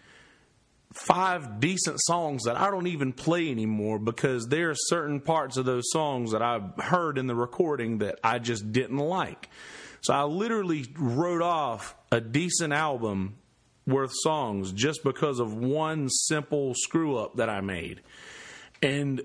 five 0.93 1.61
decent 1.61 2.01
songs 2.01 2.45
that 2.45 2.57
I 2.57 2.71
don't 2.71 2.89
even 2.89 3.13
play 3.13 3.51
anymore 3.51 4.01
because 4.01 4.49
there 4.49 4.71
are 4.71 4.77
certain 4.77 5.21
parts 5.21 5.57
of 5.57 5.65
those 5.65 5.85
songs 5.93 6.33
that 6.33 6.43
I've 6.43 6.75
heard 6.77 7.17
in 7.17 7.29
the 7.29 7.35
recording 7.37 7.99
that 7.99 8.19
I 8.25 8.41
just 8.41 8.73
didn't 8.73 8.99
like. 8.99 9.49
So 10.01 10.15
I 10.15 10.23
literally 10.25 10.87
wrote 10.97 11.43
off 11.43 11.97
a 12.11 12.21
decent 12.21 12.73
album 12.73 13.37
worth 13.87 14.13
songs 14.23 14.73
just 14.73 15.03
because 15.03 15.41
of 15.41 15.55
one 15.55 16.09
simple 16.09 16.75
screw 16.75 17.17
up 17.17 17.37
that 17.37 17.49
I 17.49 17.61
made. 17.61 18.03
And 18.83 19.23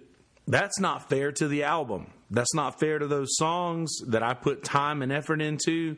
that's 0.47 0.79
not 0.79 1.09
fair 1.09 1.31
to 1.33 1.47
the 1.47 1.63
album. 1.63 2.11
That's 2.31 2.53
not 2.55 2.79
fair 2.79 2.97
to 2.97 3.07
those 3.07 3.35
songs 3.37 3.91
that 4.07 4.23
I 4.23 4.33
put 4.33 4.63
time 4.63 5.01
and 5.01 5.11
effort 5.11 5.41
into. 5.41 5.97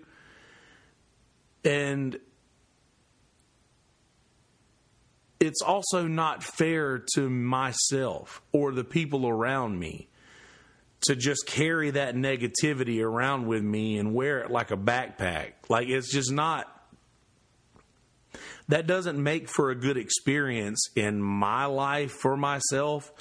And 1.63 2.19
it's 5.39 5.61
also 5.61 6.07
not 6.07 6.43
fair 6.43 7.03
to 7.15 7.29
myself 7.29 8.41
or 8.51 8.71
the 8.71 8.83
people 8.83 9.27
around 9.27 9.79
me 9.79 10.09
to 11.06 11.15
just 11.15 11.46
carry 11.48 11.91
that 11.91 12.15
negativity 12.15 13.04
around 13.04 13.48
with 13.48 13.63
me 13.63 13.98
and 13.98 14.13
wear 14.13 14.39
it 14.39 14.52
like 14.52 14.72
a 14.72 14.78
backpack. 14.78 15.54
Like 15.70 15.88
it's 15.88 16.12
just 16.12 16.32
not 16.32 16.72
that 18.68 18.88
doesn't 18.88 19.22
make 19.22 19.48
for 19.48 19.70
a 19.70 19.76
good 19.76 19.98
experience 19.98 20.89
in 20.96 21.22
my 21.22 21.65
life 21.65 22.12
for 22.12 22.36
myself 22.36 23.12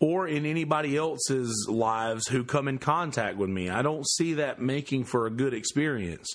or 0.00 0.26
in 0.26 0.46
anybody 0.46 0.96
else's 0.96 1.66
lives 1.68 2.26
who 2.28 2.44
come 2.44 2.68
in 2.68 2.78
contact 2.78 3.36
with 3.36 3.50
me. 3.50 3.70
I 3.70 3.82
don't 3.82 4.06
see 4.06 4.34
that 4.34 4.60
making 4.60 5.04
for 5.04 5.26
a 5.26 5.30
good 5.30 5.54
experience. 5.54 6.28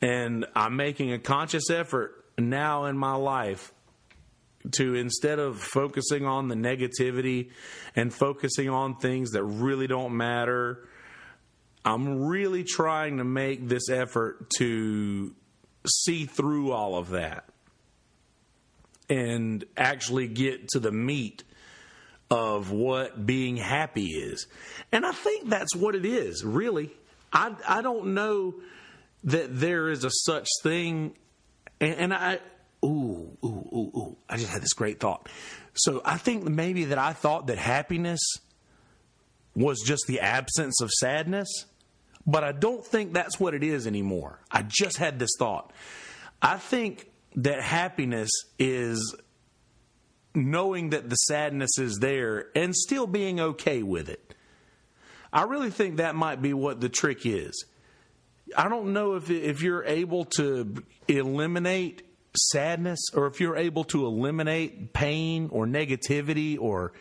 And 0.00 0.46
I'm 0.54 0.76
making 0.76 1.12
a 1.12 1.18
conscious 1.18 1.70
effort 1.70 2.24
now 2.38 2.86
in 2.86 2.96
my 2.96 3.14
life 3.14 3.72
to 4.72 4.94
instead 4.94 5.38
of 5.38 5.58
focusing 5.58 6.26
on 6.26 6.48
the 6.48 6.54
negativity 6.54 7.50
and 7.96 8.12
focusing 8.12 8.68
on 8.68 8.96
things 8.96 9.30
that 9.30 9.42
really 9.42 9.86
don't 9.86 10.16
matter, 10.16 10.86
I'm 11.84 12.26
really 12.26 12.64
trying 12.64 13.18
to 13.18 13.24
make 13.24 13.68
this 13.68 13.88
effort 13.88 14.50
to 14.58 15.34
see 15.86 16.26
through 16.26 16.72
all 16.72 16.96
of 16.96 17.10
that 17.10 17.44
and 19.08 19.64
actually 19.76 20.28
get 20.28 20.68
to 20.68 20.78
the 20.78 20.92
meat 20.92 21.42
of 22.30 22.70
what 22.70 23.26
being 23.26 23.56
happy 23.56 24.06
is. 24.06 24.46
And 24.92 25.04
I 25.04 25.12
think 25.12 25.48
that's 25.48 25.74
what 25.74 25.94
it 25.94 26.04
is, 26.04 26.44
really. 26.44 26.92
I, 27.32 27.54
I 27.66 27.82
don't 27.82 28.14
know 28.14 28.54
that 29.24 29.58
there 29.58 29.88
is 29.88 30.04
a 30.04 30.10
such 30.10 30.46
thing. 30.62 31.16
And, 31.80 31.94
and 31.94 32.14
I, 32.14 32.38
ooh, 32.84 33.36
ooh, 33.44 33.46
ooh, 33.46 33.92
ooh. 33.96 34.16
I 34.28 34.36
just 34.36 34.50
had 34.50 34.62
this 34.62 34.72
great 34.72 35.00
thought. 35.00 35.28
So 35.74 36.02
I 36.04 36.16
think 36.16 36.44
maybe 36.44 36.86
that 36.86 36.98
I 36.98 37.12
thought 37.12 37.46
that 37.48 37.58
happiness 37.58 38.20
was 39.54 39.82
just 39.84 40.04
the 40.06 40.20
absence 40.20 40.80
of 40.80 40.90
sadness, 40.90 41.66
but 42.26 42.44
I 42.44 42.52
don't 42.52 42.84
think 42.84 43.12
that's 43.12 43.38
what 43.40 43.54
it 43.54 43.62
is 43.62 43.86
anymore. 43.86 44.40
I 44.50 44.62
just 44.62 44.96
had 44.96 45.18
this 45.18 45.30
thought. 45.38 45.72
I 46.40 46.56
think 46.56 47.10
that 47.36 47.62
happiness 47.62 48.30
is 48.58 49.14
knowing 50.34 50.90
that 50.90 51.10
the 51.10 51.16
sadness 51.16 51.78
is 51.78 51.98
there 52.00 52.48
and 52.54 52.74
still 52.74 53.06
being 53.06 53.40
okay 53.40 53.82
with 53.82 54.08
it. 54.08 54.34
I 55.32 55.42
really 55.44 55.70
think 55.70 55.96
that 55.96 56.14
might 56.14 56.42
be 56.42 56.54
what 56.54 56.80
the 56.80 56.88
trick 56.88 57.24
is. 57.24 57.64
I 58.56 58.68
don't 58.68 58.92
know 58.92 59.14
if 59.14 59.30
if 59.30 59.62
you're 59.62 59.84
able 59.84 60.24
to 60.36 60.82
eliminate 61.06 62.02
sadness 62.36 63.00
or 63.14 63.26
if 63.26 63.40
you're 63.40 63.56
able 63.56 63.84
to 63.84 64.06
eliminate 64.06 64.92
pain 64.92 65.48
or 65.52 65.66
negativity 65.66 66.58
or 66.58 66.92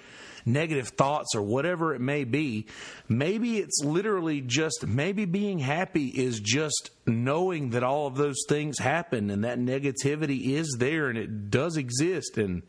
negative 0.45 0.89
thoughts 0.89 1.35
or 1.35 1.41
whatever 1.41 1.93
it 1.93 2.01
may 2.01 2.23
be, 2.23 2.65
maybe 3.07 3.57
it's 3.57 3.83
literally 3.83 4.41
just 4.41 4.85
maybe 4.87 5.25
being 5.25 5.59
happy 5.59 6.07
is 6.07 6.39
just 6.39 6.91
knowing 7.05 7.71
that 7.71 7.83
all 7.83 8.07
of 8.07 8.15
those 8.15 8.43
things 8.47 8.79
happen 8.79 9.29
and 9.29 9.43
that 9.43 9.59
negativity 9.59 10.53
is 10.53 10.77
there 10.79 11.09
and 11.09 11.17
it 11.17 11.49
does 11.49 11.77
exist 11.77 12.37
and 12.37 12.63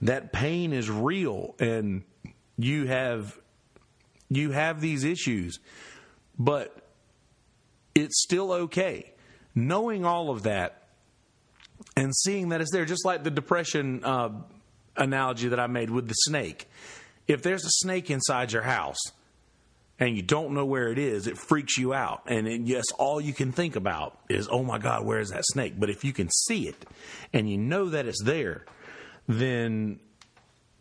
that 0.00 0.32
pain 0.32 0.72
is 0.72 0.90
real 0.90 1.54
and 1.58 2.04
you 2.56 2.86
have 2.86 3.38
you 4.30 4.50
have 4.52 4.80
these 4.80 5.04
issues. 5.04 5.58
But 6.38 6.76
it's 7.94 8.22
still 8.22 8.52
okay. 8.52 9.12
Knowing 9.54 10.04
all 10.04 10.30
of 10.30 10.42
that 10.44 10.83
and 11.96 12.14
seeing 12.14 12.50
that 12.50 12.60
it's 12.60 12.70
there, 12.72 12.84
just 12.84 13.04
like 13.04 13.24
the 13.24 13.30
depression 13.30 14.04
uh, 14.04 14.30
analogy 14.96 15.48
that 15.48 15.60
I 15.60 15.66
made 15.66 15.90
with 15.90 16.08
the 16.08 16.14
snake. 16.14 16.68
If 17.26 17.42
there's 17.42 17.64
a 17.64 17.70
snake 17.70 18.10
inside 18.10 18.52
your 18.52 18.62
house, 18.62 18.98
and 19.98 20.16
you 20.16 20.22
don't 20.22 20.52
know 20.54 20.64
where 20.64 20.90
it 20.90 20.98
is, 20.98 21.26
it 21.26 21.38
freaks 21.38 21.78
you 21.78 21.94
out. 21.94 22.22
And 22.26 22.48
it, 22.48 22.62
yes, 22.62 22.84
all 22.98 23.20
you 23.20 23.32
can 23.32 23.52
think 23.52 23.76
about 23.76 24.18
is, 24.28 24.48
oh 24.50 24.64
my 24.64 24.78
God, 24.78 25.04
where 25.04 25.20
is 25.20 25.30
that 25.30 25.44
snake? 25.46 25.74
But 25.78 25.88
if 25.88 26.04
you 26.04 26.12
can 26.12 26.28
see 26.30 26.66
it 26.66 26.84
and 27.32 27.48
you 27.48 27.56
know 27.56 27.88
that 27.90 28.06
it's 28.06 28.22
there, 28.22 28.64
then 29.28 30.00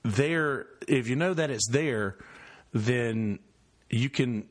there, 0.04 0.66
if 0.88 1.08
you 1.08 1.16
know 1.16 1.34
that 1.34 1.52
it's 1.52 1.68
there, 1.70 2.18
then 2.74 3.40
you 3.90 4.10
can 4.10 4.48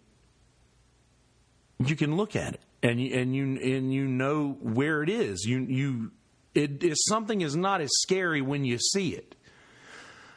you 1.84 1.96
can 1.96 2.16
look 2.16 2.36
at 2.36 2.54
it 2.54 2.60
and 2.82 3.00
you 3.00 3.18
and 3.18 3.34
you 3.34 3.44
and 3.44 3.92
you 3.92 4.06
know 4.06 4.56
where 4.60 5.02
it 5.02 5.08
is. 5.08 5.44
You 5.44 5.58
you 5.60 6.12
it 6.54 6.82
is 6.82 7.04
something 7.06 7.40
is 7.40 7.56
not 7.56 7.80
as 7.80 7.90
scary 8.00 8.42
when 8.42 8.64
you 8.64 8.78
see 8.78 9.14
it. 9.14 9.34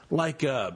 Like 0.10 0.44
uh, 0.44 0.72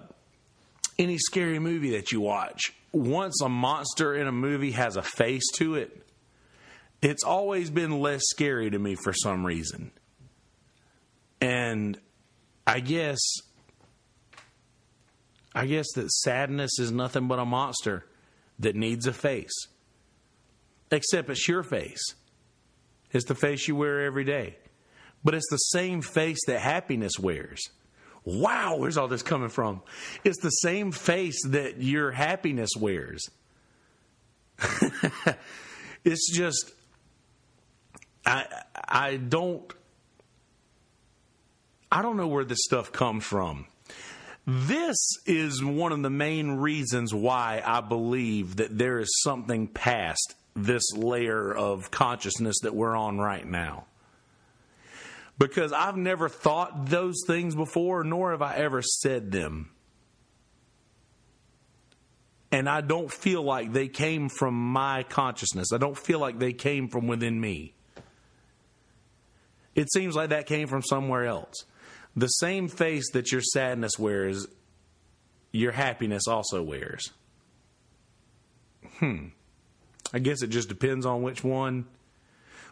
any 0.97 1.17
scary 1.17 1.59
movie 1.59 1.91
that 1.91 2.11
you 2.11 2.21
watch, 2.21 2.73
once 2.91 3.41
a 3.41 3.49
monster 3.49 4.15
in 4.15 4.27
a 4.27 4.31
movie 4.31 4.71
has 4.71 4.97
a 4.97 5.01
face 5.01 5.47
to 5.57 5.75
it, 5.75 6.05
it's 7.01 7.23
always 7.23 7.69
been 7.69 7.99
less 7.99 8.21
scary 8.25 8.69
to 8.69 8.79
me 8.79 8.95
for 8.95 9.13
some 9.13 9.45
reason. 9.45 9.91
And 11.39 11.97
I 12.67 12.81
guess 12.81 13.19
I 15.55 15.65
guess 15.65 15.87
that 15.95 16.11
sadness 16.11 16.79
is 16.79 16.91
nothing 16.91 17.27
but 17.27 17.39
a 17.39 17.45
monster 17.45 18.05
that 18.59 18.75
needs 18.75 19.07
a 19.07 19.13
face. 19.13 19.67
Except 20.91 21.29
it's 21.29 21.47
your 21.47 21.63
face. 21.63 22.01
It's 23.11 23.25
the 23.25 23.35
face 23.35 23.67
you 23.67 23.75
wear 23.75 24.05
every 24.05 24.23
day. 24.23 24.57
But 25.23 25.35
it's 25.35 25.49
the 25.49 25.57
same 25.57 26.01
face 26.01 26.39
that 26.47 26.59
happiness 26.59 27.19
wears. 27.19 27.69
Wow, 28.23 28.77
where's 28.77 28.97
all 28.97 29.07
this 29.07 29.23
coming 29.23 29.49
from? 29.49 29.81
It's 30.23 30.39
the 30.39 30.49
same 30.49 30.91
face 30.91 31.41
that 31.47 31.81
your 31.81 32.11
happiness 32.11 32.71
wears. 32.77 33.29
it's 36.03 36.31
just 36.35 36.71
I 38.25 38.45
I 38.75 39.15
don't 39.17 39.73
I 41.91 42.01
don't 42.01 42.17
know 42.17 42.27
where 42.27 42.43
this 42.43 42.59
stuff 42.61 42.91
comes 42.91 43.25
from. 43.25 43.65
This 44.45 44.97
is 45.25 45.63
one 45.63 45.91
of 45.91 46.01
the 46.01 46.09
main 46.09 46.51
reasons 46.51 47.13
why 47.13 47.61
I 47.65 47.81
believe 47.81 48.57
that 48.57 48.77
there 48.77 48.99
is 48.99 49.21
something 49.23 49.67
past 49.67 50.35
this 50.55 50.91
layer 50.93 51.53
of 51.53 51.91
consciousness 51.91 52.57
that 52.63 52.75
we're 52.75 52.95
on 52.95 53.19
right 53.19 53.45
now. 53.45 53.85
Because 55.39 55.71
I've 55.71 55.97
never 55.97 56.29
thought 56.29 56.87
those 56.87 57.23
things 57.25 57.55
before, 57.55 58.03
nor 58.03 58.31
have 58.31 58.41
I 58.41 58.57
ever 58.57 58.81
said 58.81 59.31
them. 59.31 59.71
And 62.51 62.67
I 62.67 62.81
don't 62.81 63.11
feel 63.11 63.41
like 63.41 63.71
they 63.71 63.87
came 63.87 64.27
from 64.27 64.53
my 64.53 65.03
consciousness. 65.03 65.71
I 65.71 65.77
don't 65.77 65.97
feel 65.97 66.19
like 66.19 66.39
they 66.39 66.51
came 66.51 66.89
from 66.89 67.07
within 67.07 67.39
me. 67.39 67.73
It 69.75 69.91
seems 69.93 70.15
like 70.15 70.29
that 70.29 70.45
came 70.45 70.67
from 70.67 70.81
somewhere 70.81 71.25
else. 71.25 71.63
The 72.15 72.27
same 72.27 72.67
face 72.67 73.11
that 73.11 73.31
your 73.31 73.41
sadness 73.41 73.97
wears, 73.97 74.45
your 75.53 75.71
happiness 75.71 76.27
also 76.27 76.61
wears. 76.61 77.11
Hmm. 78.97 79.27
I 80.11 80.19
guess 80.19 80.41
it 80.41 80.47
just 80.47 80.67
depends 80.67 81.05
on 81.05 81.21
which 81.21 81.43
one. 81.43 81.85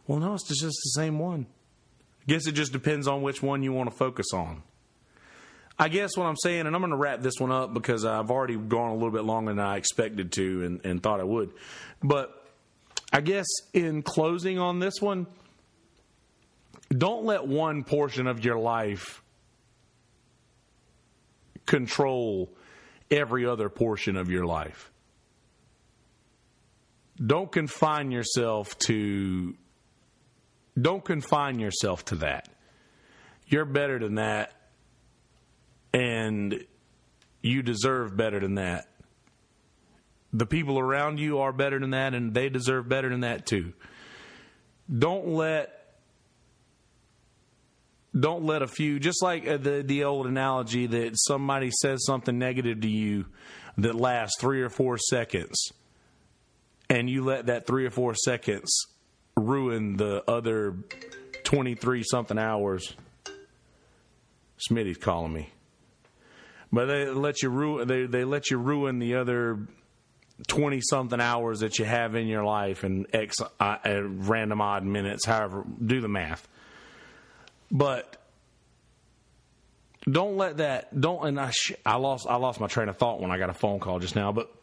Well, 0.05 0.20
no, 0.20 0.34
it's 0.34 0.47
just 0.47 0.59
the 0.61 0.91
same 0.95 1.20
one. 1.20 1.45
Guess 2.28 2.47
it 2.47 2.53
just 2.53 2.73
depends 2.73 3.07
on 3.07 3.21
which 3.21 3.41
one 3.41 3.63
you 3.63 3.71
want 3.73 3.89
to 3.89 3.95
focus 3.95 4.28
on. 4.34 4.63
I 5.80 5.89
guess 5.89 6.17
what 6.17 6.25
I'm 6.25 6.36
saying, 6.36 6.65
and 6.65 6.75
I'm 6.75 6.82
going 6.82 6.91
to 6.91 6.97
wrap 6.97 7.21
this 7.21 7.36
one 7.39 7.51
up 7.51 7.73
because 7.73 8.03
I've 8.03 8.32
already 8.32 8.57
gone 8.57 8.89
a 8.89 8.93
little 8.95 9.11
bit 9.11 9.23
longer 9.23 9.53
than 9.53 9.63
I 9.63 9.78
expected 9.78 10.32
to 10.34 10.63
and, 10.63 10.86
and 10.86 11.03
thought 11.03 11.19
I 11.19 11.23
would. 11.23 11.51
But 12.03 12.34
I 13.13 13.21
guess 13.21 13.45
in 13.73 14.01
closing 14.01 14.57
on 14.59 14.80
this 14.80 14.95
one, 14.99 15.28
don't 16.89 17.25
let 17.25 17.47
one 17.47 17.84
portion 17.84 18.28
of 18.28 18.43
your 18.43 18.57
life 18.57 19.21
control 21.65 22.49
every 23.11 23.45
other 23.45 23.69
portion 23.69 24.17
of 24.17 24.32
your 24.32 24.45
life. 24.45 24.91
Don't 27.23 27.51
confine 27.51 28.11
yourself 28.11 28.78
to 28.80 29.55
don't 30.80 31.03
confine 31.03 31.59
yourself 31.59 32.05
to 32.05 32.15
that. 32.15 32.49
You're 33.47 33.65
better 33.65 33.99
than 33.99 34.15
that 34.15 34.53
and 35.93 36.65
you 37.41 37.61
deserve 37.63 38.15
better 38.15 38.39
than 38.39 38.55
that. 38.55 38.88
The 40.34 40.45
people 40.45 40.78
around 40.78 41.19
you 41.19 41.39
are 41.39 41.53
better 41.53 41.80
than 41.80 41.91
that 41.91 42.13
and 42.13 42.34
they 42.34 42.49
deserve 42.49 42.88
better 42.89 43.09
than 43.09 43.21
that 43.21 43.45
too. 43.45 43.73
Don't 44.93 45.30
let 45.30 45.73
don't 48.17 48.45
let 48.45 48.61
a 48.61 48.67
few 48.67 48.99
just 48.99 49.21
like 49.21 49.47
uh, 49.47 49.57
the 49.57 49.84
the 49.86 50.03
old 50.03 50.28
analogy 50.28 50.88
that 50.88 51.11
somebody 51.15 51.71
says 51.71 52.05
something 52.05 52.38
negative 52.38 52.82
to 52.82 52.89
you 52.89 53.25
that 53.78 53.95
lasts 53.95 54.39
3 54.39 54.61
or 54.61 54.69
4 54.69 54.97
seconds 54.97 55.71
and 56.89 57.09
you 57.09 57.23
let 57.23 57.45
that 57.45 57.67
3 57.67 57.86
or 57.86 57.91
4 57.91 58.15
seconds 58.15 58.88
ruin 59.38 59.97
the 59.97 60.23
other 60.29 60.75
23 61.43 62.03
something 62.03 62.38
hours 62.38 62.93
Smitty's 64.69 64.97
calling 64.97 65.31
me 65.31 65.49
but 66.71 66.88
they 66.88 67.05
let 67.05 67.41
you 67.41 67.49
ruin 67.49 67.88
they 67.88 68.05
they 68.05 68.23
let 68.23 68.49
you 68.49 68.57
ruin 68.57 68.99
the 68.99 69.15
other 69.15 69.59
20 70.47 70.81
something 70.81 71.21
hours 71.21 71.59
that 71.59 71.79
you 71.79 71.85
have 71.85 72.15
in 72.15 72.27
your 72.27 72.43
life 72.43 72.83
and 72.83 73.07
x 73.13 73.38
uh, 73.59 73.77
random 73.85 74.61
odd 74.61 74.83
minutes 74.83 75.25
however 75.25 75.63
do 75.85 76.01
the 76.01 76.07
math 76.07 76.47
but 77.71 78.17
don't 80.09 80.38
let 80.38 80.57
that 80.57 80.99
don't 80.99 81.27
and 81.27 81.39
I 81.39 81.51
sh- 81.51 81.73
I 81.85 81.97
lost 81.97 82.27
I 82.29 82.38
lost 82.38 82.59
my 82.59 82.67
train 82.67 82.89
of 82.89 82.97
thought 82.97 83.19
when 83.19 83.31
I 83.31 83.38
got 83.38 83.49
a 83.49 83.53
phone 83.53 83.79
call 83.79 83.99
just 83.99 84.15
now, 84.15 84.31
but 84.31 84.53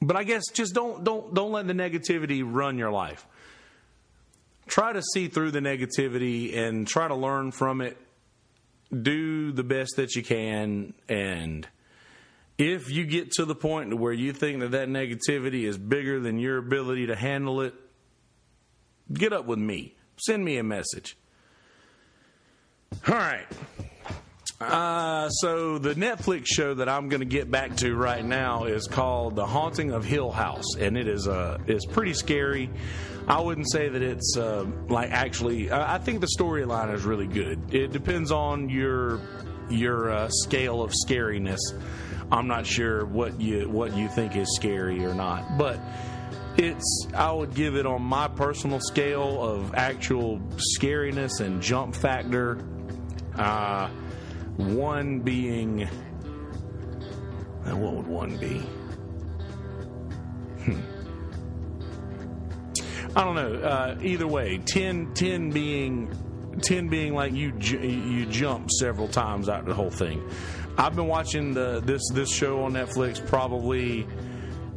but 0.00 0.16
I 0.16 0.24
guess 0.24 0.44
just 0.52 0.74
don't 0.74 1.02
don't 1.02 1.34
don't 1.34 1.52
let 1.52 1.66
the 1.66 1.72
negativity 1.72 2.42
run 2.44 2.78
your 2.78 2.90
life. 2.90 3.26
Try 4.66 4.92
to 4.92 5.02
see 5.02 5.28
through 5.28 5.52
the 5.52 5.60
negativity 5.60 6.56
and 6.56 6.86
try 6.86 7.08
to 7.08 7.14
learn 7.14 7.52
from 7.52 7.80
it. 7.80 7.96
Do 8.90 9.52
the 9.52 9.64
best 9.64 9.96
that 9.96 10.14
you 10.14 10.22
can 10.22 10.94
and 11.08 11.66
if 12.58 12.90
you 12.90 13.04
get 13.04 13.32
to 13.32 13.44
the 13.44 13.54
point 13.54 13.92
where 13.98 14.12
you 14.12 14.32
think 14.32 14.60
that 14.60 14.70
that 14.70 14.88
negativity 14.88 15.64
is 15.64 15.76
bigger 15.76 16.20
than 16.20 16.38
your 16.38 16.56
ability 16.58 17.06
to 17.06 17.16
handle 17.16 17.60
it, 17.60 17.74
get 19.12 19.32
up 19.32 19.46
with 19.46 19.58
me. 19.58 19.94
Send 20.16 20.44
me 20.44 20.56
a 20.56 20.62
message. 20.62 21.18
All 23.06 23.14
right. 23.14 23.46
Uh, 24.60 25.28
so 25.28 25.76
the 25.76 25.94
Netflix 25.94 26.46
show 26.46 26.72
that 26.74 26.88
I'm 26.88 27.10
going 27.10 27.20
to 27.20 27.26
get 27.26 27.50
back 27.50 27.76
to 27.78 27.94
right 27.94 28.24
now 28.24 28.64
is 28.64 28.86
called 28.86 29.36
The 29.36 29.44
Haunting 29.44 29.92
of 29.92 30.04
Hill 30.04 30.30
House, 30.30 30.76
and 30.78 30.96
it 30.96 31.08
is 31.08 31.28
uh, 31.28 31.58
is 31.66 31.84
pretty 31.84 32.14
scary. 32.14 32.70
I 33.28 33.40
wouldn't 33.40 33.70
say 33.70 33.88
that 33.88 34.00
it's 34.00 34.36
uh, 34.36 34.64
like 34.88 35.10
actually. 35.10 35.70
I 35.70 35.98
think 35.98 36.20
the 36.20 36.30
storyline 36.38 36.94
is 36.94 37.04
really 37.04 37.26
good. 37.26 37.74
It 37.74 37.92
depends 37.92 38.32
on 38.32 38.70
your 38.70 39.20
your 39.68 40.10
uh, 40.10 40.28
scale 40.30 40.82
of 40.82 40.92
scariness. 41.06 41.60
I'm 42.32 42.46
not 42.46 42.66
sure 42.66 43.04
what 43.04 43.38
you 43.38 43.68
what 43.68 43.94
you 43.94 44.08
think 44.08 44.36
is 44.36 44.54
scary 44.56 45.04
or 45.04 45.12
not, 45.12 45.58
but 45.58 45.78
it's 46.56 47.08
I 47.14 47.30
would 47.30 47.54
give 47.54 47.76
it 47.76 47.84
on 47.84 48.00
my 48.02 48.28
personal 48.28 48.80
scale 48.80 49.42
of 49.42 49.74
actual 49.74 50.40
scariness 50.78 51.40
and 51.40 51.60
jump 51.60 51.94
factor 51.94 52.58
uh, 53.36 53.90
one 54.56 55.20
being. 55.20 55.84
Uh, 55.84 57.76
what 57.76 57.94
would 57.94 58.06
one 58.06 58.36
be? 58.36 58.58
Hmm. 60.64 60.80
I 63.16 63.24
don't 63.24 63.34
know. 63.34 63.54
Uh, 63.54 63.96
either 64.02 64.26
way, 64.26 64.58
10, 64.58 65.14
10 65.14 65.50
being 65.50 66.14
10 66.62 66.88
being 66.88 67.14
like 67.14 67.32
you 67.32 67.52
you 67.60 68.26
jump 68.26 68.70
several 68.70 69.08
times 69.08 69.48
out 69.48 69.60
of 69.60 69.66
the 69.66 69.74
whole 69.74 69.90
thing. 69.90 70.26
I've 70.78 70.96
been 70.96 71.06
watching 71.06 71.54
the 71.54 71.80
this 71.84 72.02
this 72.12 72.32
show 72.32 72.62
on 72.64 72.72
Netflix 72.72 73.24
probably 73.26 74.06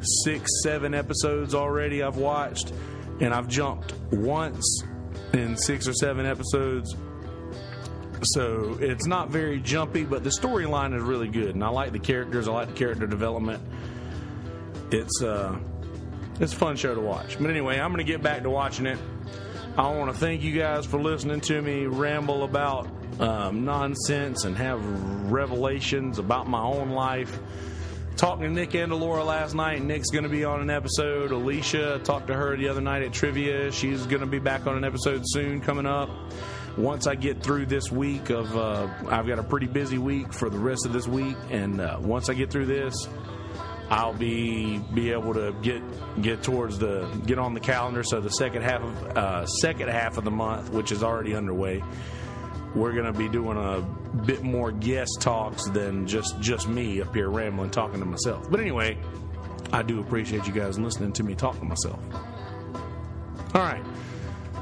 six 0.01 0.49
seven 0.63 0.93
episodes 0.93 1.55
already. 1.55 2.03
I've 2.03 2.17
watched 2.17 2.73
and 3.19 3.33
I've 3.33 3.47
jumped 3.47 3.93
once 4.11 4.83
in 5.33 5.57
six 5.57 5.87
or 5.87 5.93
seven 5.93 6.25
episodes 6.25 6.95
so 8.23 8.77
it's 8.79 9.05
not 9.05 9.29
very 9.29 9.59
jumpy, 9.59 10.03
but 10.03 10.23
the 10.23 10.29
storyline 10.29 10.95
is 10.95 11.01
really 11.01 11.27
good, 11.27 11.55
and 11.55 11.63
I 11.63 11.69
like 11.69 11.91
the 11.91 11.99
characters. 11.99 12.47
I 12.47 12.51
like 12.51 12.67
the 12.69 12.73
character 12.73 13.07
development. 13.07 13.61
It's 14.91 15.21
uh, 15.21 15.57
it's 16.39 16.53
a 16.53 16.55
fun 16.55 16.75
show 16.75 16.95
to 16.95 17.01
watch. 17.01 17.37
But 17.39 17.49
anyway, 17.49 17.79
I'm 17.79 17.91
going 17.91 18.05
to 18.05 18.11
get 18.11 18.21
back 18.21 18.43
to 18.43 18.49
watching 18.49 18.85
it. 18.85 18.97
I 19.77 19.89
want 19.91 20.11
to 20.11 20.17
thank 20.17 20.41
you 20.41 20.57
guys 20.57 20.85
for 20.85 20.99
listening 20.99 21.41
to 21.41 21.61
me 21.61 21.85
ramble 21.85 22.43
about 22.43 22.87
um, 23.19 23.65
nonsense 23.65 24.45
and 24.45 24.57
have 24.57 24.83
revelations 25.31 26.19
about 26.19 26.47
my 26.47 26.61
own 26.61 26.89
life 26.89 27.37
talking 28.19 28.43
to 28.43 28.51
Nick 28.51 28.73
and 28.73 28.93
Laura 28.93 29.23
last 29.23 29.55
night. 29.55 29.81
Nick's 29.81 30.09
going 30.09 30.25
to 30.25 30.29
be 30.29 30.43
on 30.43 30.59
an 30.59 30.69
episode. 30.69 31.31
Alicia 31.31 32.01
talked 32.03 32.27
to 32.27 32.33
her 32.33 32.57
the 32.57 32.67
other 32.67 32.81
night 32.81 33.01
at 33.01 33.13
trivia. 33.13 33.71
She's 33.71 34.05
going 34.07 34.19
to 34.19 34.27
be 34.27 34.39
back 34.39 34.67
on 34.67 34.75
an 34.75 34.83
episode 34.83 35.21
soon 35.23 35.61
coming 35.61 35.85
up. 35.85 36.09
Once 36.79 37.07
I 37.07 37.15
get 37.15 37.43
through 37.43 37.65
this 37.65 37.91
week 37.91 38.29
of, 38.29 38.55
uh, 38.55 38.87
I've 39.09 39.27
got 39.27 39.37
a 39.37 39.43
pretty 39.43 39.67
busy 39.67 39.97
week 39.97 40.31
for 40.31 40.49
the 40.49 40.57
rest 40.57 40.85
of 40.85 40.93
this 40.93 41.07
week, 41.07 41.35
and 41.51 41.81
uh, 41.81 41.97
once 41.99 42.29
I 42.29 42.33
get 42.33 42.49
through 42.49 42.67
this, 42.67 42.93
I'll 43.89 44.13
be 44.13 44.77
be 44.93 45.11
able 45.11 45.33
to 45.33 45.53
get 45.61 45.81
get 46.21 46.41
towards 46.41 46.79
the 46.79 47.05
get 47.25 47.37
on 47.37 47.53
the 47.53 47.59
calendar. 47.59 48.03
So 48.03 48.21
the 48.21 48.29
second 48.29 48.61
half 48.61 48.81
of 48.81 49.17
uh, 49.17 49.45
second 49.45 49.89
half 49.89 50.17
of 50.17 50.23
the 50.23 50.31
month, 50.31 50.69
which 50.69 50.93
is 50.93 51.03
already 51.03 51.35
underway, 51.35 51.83
we're 52.73 52.93
going 52.93 53.11
to 53.11 53.17
be 53.17 53.27
doing 53.27 53.57
a 53.57 53.81
bit 54.25 54.43
more 54.43 54.71
guest 54.71 55.17
talks 55.19 55.67
than 55.69 56.07
just 56.07 56.39
just 56.39 56.69
me 56.69 57.01
up 57.01 57.13
here 57.13 57.29
rambling 57.29 57.71
talking 57.71 57.99
to 57.99 58.05
myself. 58.05 58.49
But 58.49 58.61
anyway, 58.61 58.97
I 59.73 59.81
do 59.81 59.99
appreciate 59.99 60.47
you 60.47 60.53
guys 60.53 60.79
listening 60.79 61.11
to 61.13 61.23
me 61.23 61.35
talk 61.35 61.59
to 61.59 61.65
myself. 61.65 61.99
All 63.53 63.63
right. 63.63 63.83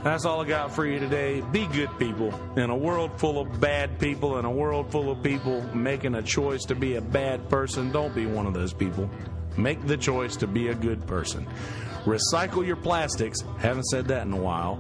That's 0.08 0.24
all 0.24 0.42
I 0.42 0.48
got 0.48 0.74
for 0.74 0.86
you 0.86 1.00
today. 1.00 1.42
Be 1.52 1.68
good 1.68 1.90
people. 2.00 2.34
In 2.56 2.70
a 2.70 2.76
world 2.78 3.20
full 3.20 3.42
of 3.42 3.60
bad 3.60 4.00
people, 4.00 4.38
in 4.40 4.46
a 4.46 4.50
world 4.50 4.90
full 4.90 5.12
of 5.12 5.22
people 5.22 5.62
making 5.76 6.16
a 6.16 6.22
choice 6.22 6.64
to 6.64 6.76
be 6.76 6.96
a 6.96 7.02
bad 7.02 7.50
person, 7.50 7.92
don't 7.92 8.16
be 8.16 8.26
one 8.26 8.48
of 8.48 8.54
those 8.54 8.72
people. 8.72 9.10
Make 9.58 9.86
the 9.86 9.98
choice 9.98 10.38
to 10.38 10.48
be 10.48 10.70
a 10.70 10.74
good 10.74 11.06
person. 11.08 11.46
Recycle 12.06 12.66
your 12.66 12.78
plastics. 12.78 13.42
Haven't 13.58 13.84
said 13.84 14.08
that 14.08 14.26
in 14.26 14.32
a 14.32 14.38
while. 14.38 14.80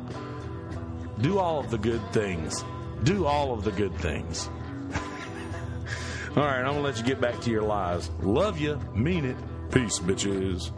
Do 1.19 1.39
all 1.39 1.59
of 1.59 1.71
the 1.71 1.77
good 1.77 2.13
things. 2.13 2.63
Do 3.03 3.25
all 3.25 3.51
of 3.51 3.65
the 3.65 3.71
good 3.71 3.95
things. 3.97 4.47
all 6.37 6.45
right, 6.45 6.59
I'm 6.59 6.71
going 6.71 6.75
to 6.75 6.81
let 6.83 6.99
you 6.99 7.03
get 7.03 7.19
back 7.19 7.41
to 7.41 7.51
your 7.51 7.63
lives. 7.63 8.09
Love 8.21 8.59
you. 8.59 8.77
Mean 8.95 9.25
it. 9.25 9.37
Peace, 9.71 9.99
bitches. 9.99 10.71